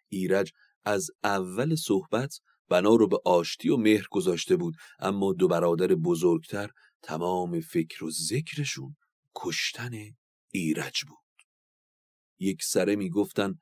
ایرج 0.08 0.52
از 0.84 1.10
اول 1.24 1.74
صحبت 1.74 2.34
بنا 2.68 2.94
رو 2.94 3.08
به 3.08 3.18
آشتی 3.24 3.68
و 3.68 3.76
مهر 3.76 4.06
گذاشته 4.10 4.56
بود 4.56 4.74
اما 4.98 5.32
دو 5.32 5.48
برادر 5.48 5.86
بزرگتر 5.86 6.70
تمام 7.02 7.60
فکر 7.60 8.04
و 8.04 8.10
ذکرشون 8.10 8.96
کشتن 9.34 9.92
ایرج 10.50 11.04
بود. 11.08 11.46
یک 12.38 12.62
سره 12.62 12.96
می‌گفتن 12.96 13.54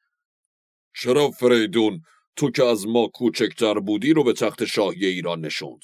چرا 0.96 1.30
فریدون؟ 1.30 2.00
تو 2.36 2.50
که 2.50 2.64
از 2.64 2.86
ما 2.86 3.08
کوچکتر 3.14 3.74
بودی 3.78 4.12
رو 4.12 4.24
به 4.24 4.32
تخت 4.32 4.64
شاهی 4.64 5.06
ایران 5.06 5.40
نشوند. 5.40 5.80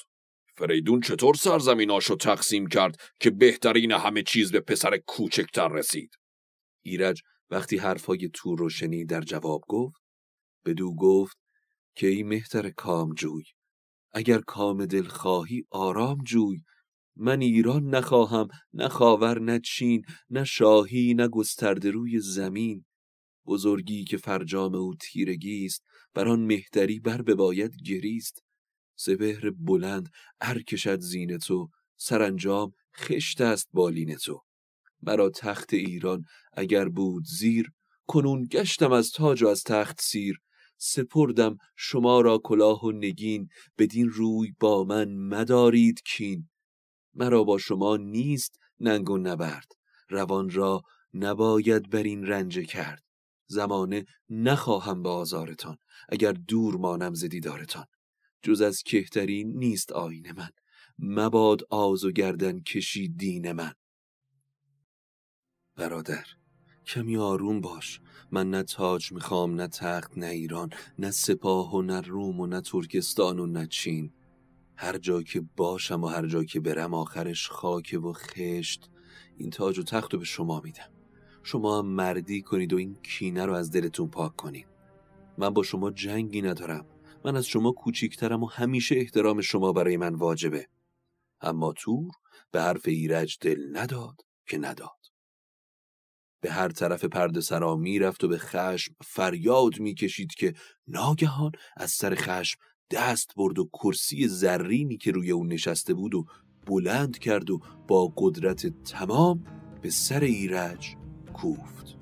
فریدون 0.57 1.01
چطور 1.01 1.35
سرزمیناشو 1.35 2.15
تقسیم 2.15 2.67
کرد 2.67 3.01
که 3.19 3.29
بهترین 3.29 3.91
همه 3.91 4.23
چیز 4.23 4.51
به 4.51 4.59
پسر 4.59 4.97
کوچکتر 4.97 5.67
رسید؟ 5.67 6.15
ایرج 6.83 7.21
وقتی 7.49 7.77
حرفای 7.77 8.29
تور 8.33 8.59
رو 8.59 8.69
شنید 8.69 9.09
در 9.09 9.21
جواب 9.21 9.61
گفت 9.67 10.01
بدو 10.65 10.95
گفت 10.95 11.37
که 11.95 12.07
ای 12.07 12.23
مهتر 12.23 12.69
کام 12.69 13.13
جوی 13.13 13.43
اگر 14.13 14.39
کام 14.39 14.85
دل 14.85 15.03
خواهی 15.03 15.65
آرام 15.69 16.23
جوی 16.23 16.57
من 17.15 17.41
ایران 17.41 17.87
نخواهم 17.87 18.47
نه 18.73 18.87
خاور 18.87 19.39
نه 19.39 19.59
چین 19.59 20.05
نه 20.29 20.43
شاهی 20.43 21.13
نه 21.13 21.27
گسترده 21.27 21.91
روی 21.91 22.19
زمین. 22.19 22.85
بزرگی 23.45 24.03
که 24.03 24.17
فرجام 24.17 24.75
او 24.75 24.95
تیرگی 24.95 25.65
است 25.65 25.83
بر 26.13 26.27
آن 26.27 26.39
مهتری 26.39 26.99
بر 26.99 27.21
بباید 27.21 27.75
گریست. 27.85 28.43
سپهر 28.95 29.49
بلند 29.49 30.09
ار 30.41 30.61
کشد 30.61 30.99
زین 30.99 31.37
تو 31.37 31.69
سرانجام 31.97 32.71
خشت 32.97 33.41
است 33.41 33.69
بالین 33.73 34.15
تو. 34.15 34.41
مرا 35.01 35.29
تخت 35.29 35.73
ایران 35.73 36.23
اگر 36.53 36.89
بود 36.89 37.23
زیر 37.25 37.71
کنون 38.07 38.47
گشتم 38.51 38.91
از 38.91 39.11
تاج 39.11 39.43
و 39.43 39.47
از 39.47 39.63
تخت 39.63 40.01
سیر. 40.01 40.39
سپردم 40.77 41.57
شما 41.75 42.21
را 42.21 42.37
کلاه 42.43 42.83
و 42.83 42.91
نگین 42.91 43.47
بدین 43.77 44.09
روی 44.09 44.53
با 44.59 44.83
من 44.83 45.13
مدارید 45.13 46.01
کین. 46.05 46.49
مرا 47.13 47.43
با 47.43 47.57
شما 47.57 47.97
نیست 47.97 48.59
ننگ 48.79 49.09
و 49.09 49.17
نبرد 49.17 49.67
روان 50.09 50.49
را 50.49 50.81
نباید 51.13 51.89
بر 51.89 52.03
این 52.03 52.25
رنجه 52.25 52.65
کرد. 52.65 53.10
زمانه 53.51 54.05
نخواهم 54.29 55.03
به 55.03 55.09
آزارتان. 55.09 55.77
اگر 56.09 56.31
دور 56.31 56.77
مانم 56.77 57.13
ز 57.13 57.25
دیدارتان. 57.25 57.85
جز 58.41 58.61
از 58.61 58.83
کهتری 58.83 59.43
نیست 59.43 59.91
آین 59.91 60.31
من. 60.31 60.49
مباد 60.99 61.61
آز 61.69 62.05
و 62.05 62.11
گردن 62.11 62.59
کشی 62.59 63.07
دین 63.07 63.51
من. 63.51 63.73
برادر 65.75 66.25
کمی 66.85 67.17
آروم 67.17 67.61
باش. 67.61 68.01
من 68.31 68.49
نه 68.49 68.63
تاج 68.63 69.11
می‌خوام 69.11 69.55
نه 69.55 69.67
تخت 69.67 70.17
نه 70.17 70.25
ایران 70.25 70.69
نه 70.99 71.11
سپاه 71.11 71.75
و 71.75 71.81
نه 71.81 72.01
روم 72.01 72.39
و 72.39 72.47
نه 72.47 72.61
ترکستان 72.61 73.39
و 73.39 73.45
نه 73.45 73.67
چین. 73.67 74.13
هر 74.75 74.97
جا 74.97 75.21
که 75.21 75.41
باشم 75.55 76.03
و 76.03 76.07
هر 76.07 76.27
جا 76.27 76.43
که 76.43 76.59
برم 76.59 76.93
آخرش 76.93 77.49
خاک 77.49 77.99
و 78.03 78.13
خشت. 78.13 78.89
این 79.37 79.49
تاج 79.49 79.79
و 79.79 79.83
تخت 79.83 80.13
رو 80.13 80.19
به 80.19 80.25
شما 80.25 80.61
میدم. 80.63 81.00
شما 81.43 81.79
هم 81.79 81.85
مردی 81.85 82.41
کنید 82.41 82.73
و 82.73 82.77
این 82.77 82.95
کینه 83.03 83.45
رو 83.45 83.53
از 83.53 83.71
دلتون 83.71 84.07
پاک 84.07 84.35
کنید. 84.35 84.67
من 85.37 85.49
با 85.49 85.63
شما 85.63 85.91
جنگی 85.91 86.41
ندارم. 86.41 86.85
من 87.25 87.35
از 87.35 87.45
شما 87.45 87.71
کوچیکترم 87.71 88.43
و 88.43 88.45
همیشه 88.45 88.95
احترام 88.95 89.41
شما 89.41 89.73
برای 89.73 89.97
من 89.97 90.15
واجبه. 90.15 90.67
اما 91.41 91.73
تور 91.73 92.11
به 92.51 92.61
حرف 92.61 92.87
ایرج 92.87 93.37
دل 93.41 93.77
نداد 93.77 94.21
که 94.47 94.57
نداد. 94.57 95.01
به 96.41 96.51
هر 96.51 96.69
طرف 96.69 97.05
پرده 97.05 97.41
سرا 97.41 97.75
می‌رفت 97.75 98.23
و 98.23 98.27
به 98.27 98.37
خشم 98.37 98.95
فریاد 99.05 99.79
می‌کشید 99.79 100.33
که 100.33 100.53
ناگهان 100.87 101.51
از 101.77 101.91
سر 101.91 102.15
خشم 102.15 102.59
دست 102.91 103.35
برد 103.35 103.59
و 103.59 103.69
کرسی 103.73 104.27
زرینی 104.27 104.97
که 104.97 105.11
روی 105.11 105.31
اون 105.31 105.47
نشسته 105.47 105.93
بود 105.93 106.15
و 106.15 106.25
بلند 106.65 107.17
کرد 107.17 107.49
و 107.49 107.59
با 107.87 108.13
قدرت 108.17 108.83
تمام 108.83 109.43
به 109.81 109.89
سر 109.89 110.19
ایرج 110.19 110.95
کوفت. 111.41 111.95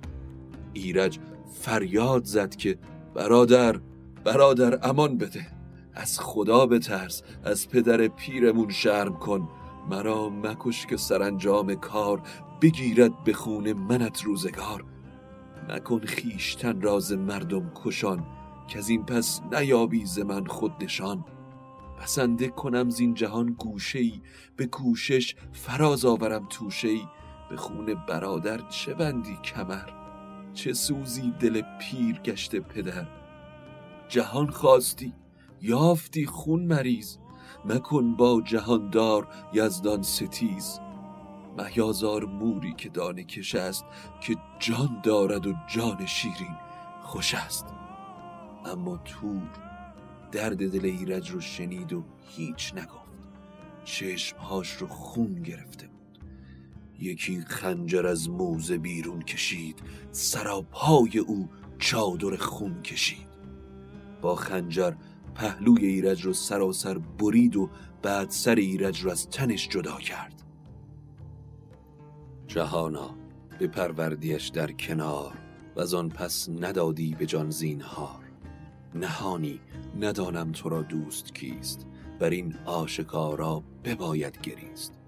ایرج 0.73 1.19
فریاد 1.62 2.23
زد 2.23 2.56
که 2.56 2.78
برادر 3.15 3.80
برادر 4.23 4.89
امان 4.89 5.17
بده. 5.17 5.47
از 5.93 6.19
خدا 6.19 6.65
بترس 6.65 7.23
از 7.43 7.69
پدر 7.69 8.08
پیرمون 8.08 8.69
شرم 8.69 9.13
کن. 9.13 9.49
مرا 9.89 10.30
مکش 10.30 10.86
که 10.86 10.97
سرانجام 10.97 11.75
کار 11.75 12.21
بگیرد 12.62 13.23
به 13.23 13.34
خون 13.34 13.73
منت 13.73 14.23
روزگار. 14.23 14.86
مکن 15.69 15.99
خیشتن 15.99 16.82
راز 16.82 17.12
مردم 17.12 17.71
کشان 17.86 18.25
که 18.67 18.78
از 18.78 18.89
این 18.89 19.06
پس 19.06 19.41
نیابی 19.52 20.06
ز 20.06 20.19
من 20.19 20.45
خود 20.45 20.71
نشان. 20.82 21.25
بسنده 22.02 22.47
کنم 22.47 22.89
زین 22.89 23.13
جهان 23.13 23.56
گوشه 23.60 23.99
ای 23.99 24.21
به 24.56 24.65
کوشش 24.65 25.36
فراز 25.54 26.06
آورم 26.06 26.45
توشه 26.49 26.88
به 27.49 27.57
خون 27.57 27.93
برادر 28.07 28.57
چه 28.69 28.93
بندی 28.93 29.38
کمر؟ 29.43 29.89
چه 30.53 30.73
سوزی 30.73 31.33
دل 31.39 31.62
پیر 31.79 32.19
گشته 32.19 32.59
پدر؟ 32.59 33.07
جهان 34.07 34.49
خواستی 34.49 35.13
یافتی 35.62 36.25
خون 36.25 36.65
مریض 36.65 37.17
مکن 37.65 38.15
با 38.15 38.41
جهاندار 38.41 39.27
یزدان 39.53 40.01
ستیز. 40.01 40.79
مهیازار 41.57 42.25
موری 42.25 42.73
که 42.73 42.89
دانه 42.89 43.23
کش 43.23 43.55
است 43.55 43.85
که 44.21 44.35
جان 44.59 44.99
دارد 45.03 45.47
و 45.47 45.53
جان 45.67 46.05
شیرین 46.05 46.55
خوش 47.01 47.35
است. 47.35 47.65
اما 48.65 48.97
تور 48.97 49.49
درد 50.31 50.71
دل 50.71 50.85
ایرج 50.85 51.31
رو 51.31 51.41
شنید 51.41 51.93
و 51.93 52.03
هیچ 52.27 52.73
نگفت. 52.73 53.09
چشمهاش 53.83 54.71
رو 54.71 54.88
خون 54.88 55.41
گرفته 55.43 55.89
یکی 57.03 57.41
خنجر 57.41 58.07
از 58.07 58.29
موزه 58.29 58.77
بیرون 58.77 59.21
کشید 59.21 59.79
سراپای 60.12 61.17
او 61.17 61.49
چادر 61.79 62.35
خون 62.35 62.81
کشید. 62.81 63.29
با 64.21 64.35
خنجر 64.35 64.93
پهلوی 65.35 65.85
ایرج 65.85 66.25
رو 66.25 66.33
سراسر 66.33 66.97
برید 66.97 67.55
و 67.55 67.69
بعد 68.01 68.29
سر 68.29 68.55
ایرج 68.55 69.01
رو 69.01 69.12
از 69.12 69.29
تنش 69.29 69.69
جدا 69.69 69.97
کرد. 69.97 70.43
جهانا 72.47 73.15
به 73.59 73.67
پروردیش 73.67 74.47
در 74.47 74.71
کنار 74.71 75.38
و 75.75 75.81
از 75.81 75.93
آن 75.93 76.09
پس 76.09 76.49
ندادی 76.49 77.15
به 77.19 77.25
جان 77.25 77.49
زینهار. 77.49 78.23
نهانی 78.95 79.59
ندانم 79.99 80.51
تو 80.51 80.69
را 80.69 80.81
دوست 80.81 81.35
کیست 81.35 81.85
بر 82.19 82.29
این 82.29 82.55
آشکارا 82.65 83.63
بباید 83.83 84.41
گریست. 84.41 84.98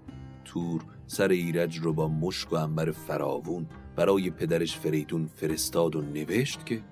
تور 0.44 0.84
سر 1.06 1.28
ایرج 1.28 1.78
رو 1.78 1.92
با 1.92 2.08
مشک 2.08 2.52
و 2.52 2.56
انبر 2.56 2.90
فراوون 2.90 3.66
برای 3.96 4.30
پدرش 4.30 4.76
فریدون 4.76 5.26
فرستاد 5.26 5.96
و 5.96 6.00
نوشت 6.00 6.66
که 6.66 6.82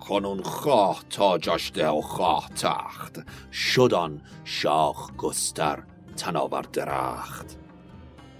کنون 0.00 0.42
خواه 0.42 1.04
تا 1.10 1.38
جاشته 1.38 1.88
و 1.88 2.00
خواه 2.00 2.48
تخت. 2.48 3.26
شدان 3.52 4.20
شاخ 4.44 5.16
گستر 5.16 5.82
تناور 6.16 6.62
درخت. 6.62 7.58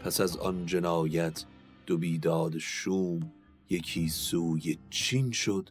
پس 0.05 0.21
از 0.21 0.37
آن 0.37 0.67
جنایت 0.67 1.45
دو 1.87 1.99
بیداد 1.99 2.59
شوم 2.59 3.33
یکی 3.71 4.09
سوی 4.09 4.79
چین 4.91 5.31
شد 5.31 5.71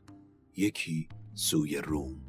یکی 0.58 1.08
سوی 1.34 1.78
روم. 1.78 2.25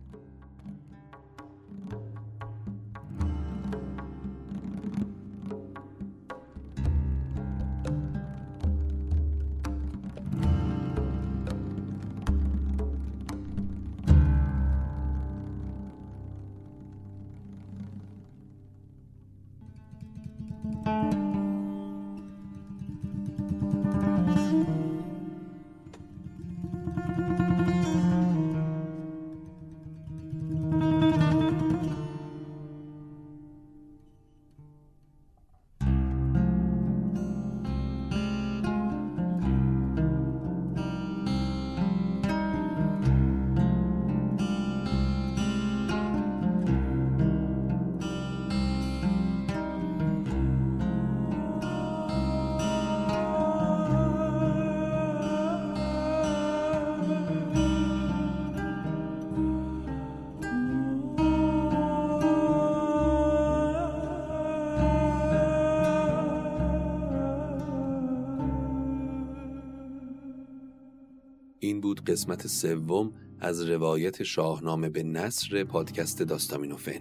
این 71.77 71.81
بود 71.81 72.05
قسمت 72.05 72.47
سوم 72.47 73.13
از 73.41 73.63
روایت 73.63 74.23
شاهنامه 74.23 74.89
به 74.89 75.03
نصر 75.03 75.65
پادکست 75.65 76.23
داستامینوفن. 76.23 77.01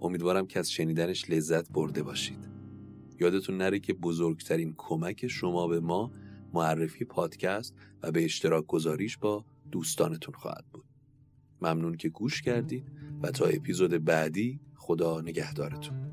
امیدوارم 0.00 0.46
که 0.46 0.58
از 0.58 0.70
شنیدنش 0.70 1.30
لذت 1.30 1.70
برده 1.70 2.02
باشید. 2.02 2.48
یادتون 3.20 3.56
نره 3.56 3.78
که 3.78 3.94
بزرگترین 3.94 4.74
کمک 4.76 5.26
شما 5.28 5.68
به 5.68 5.80
ما 5.80 6.10
معرفی 6.54 7.04
پادکست 7.04 7.74
و 8.02 8.10
به 8.10 8.24
اشتراک 8.24 8.66
گذاریش 8.66 9.18
با 9.18 9.44
دوستانتون 9.70 10.34
خواهد 10.34 10.64
بود. 10.72 10.84
ممنون 11.62 11.96
که 11.96 12.08
گوش 12.08 12.42
کردید 12.42 12.92
و 13.22 13.30
تا 13.30 13.44
اپیزود 13.44 14.04
بعدی 14.04 14.60
خدا 14.74 15.20
نگهدارتون. 15.20 16.12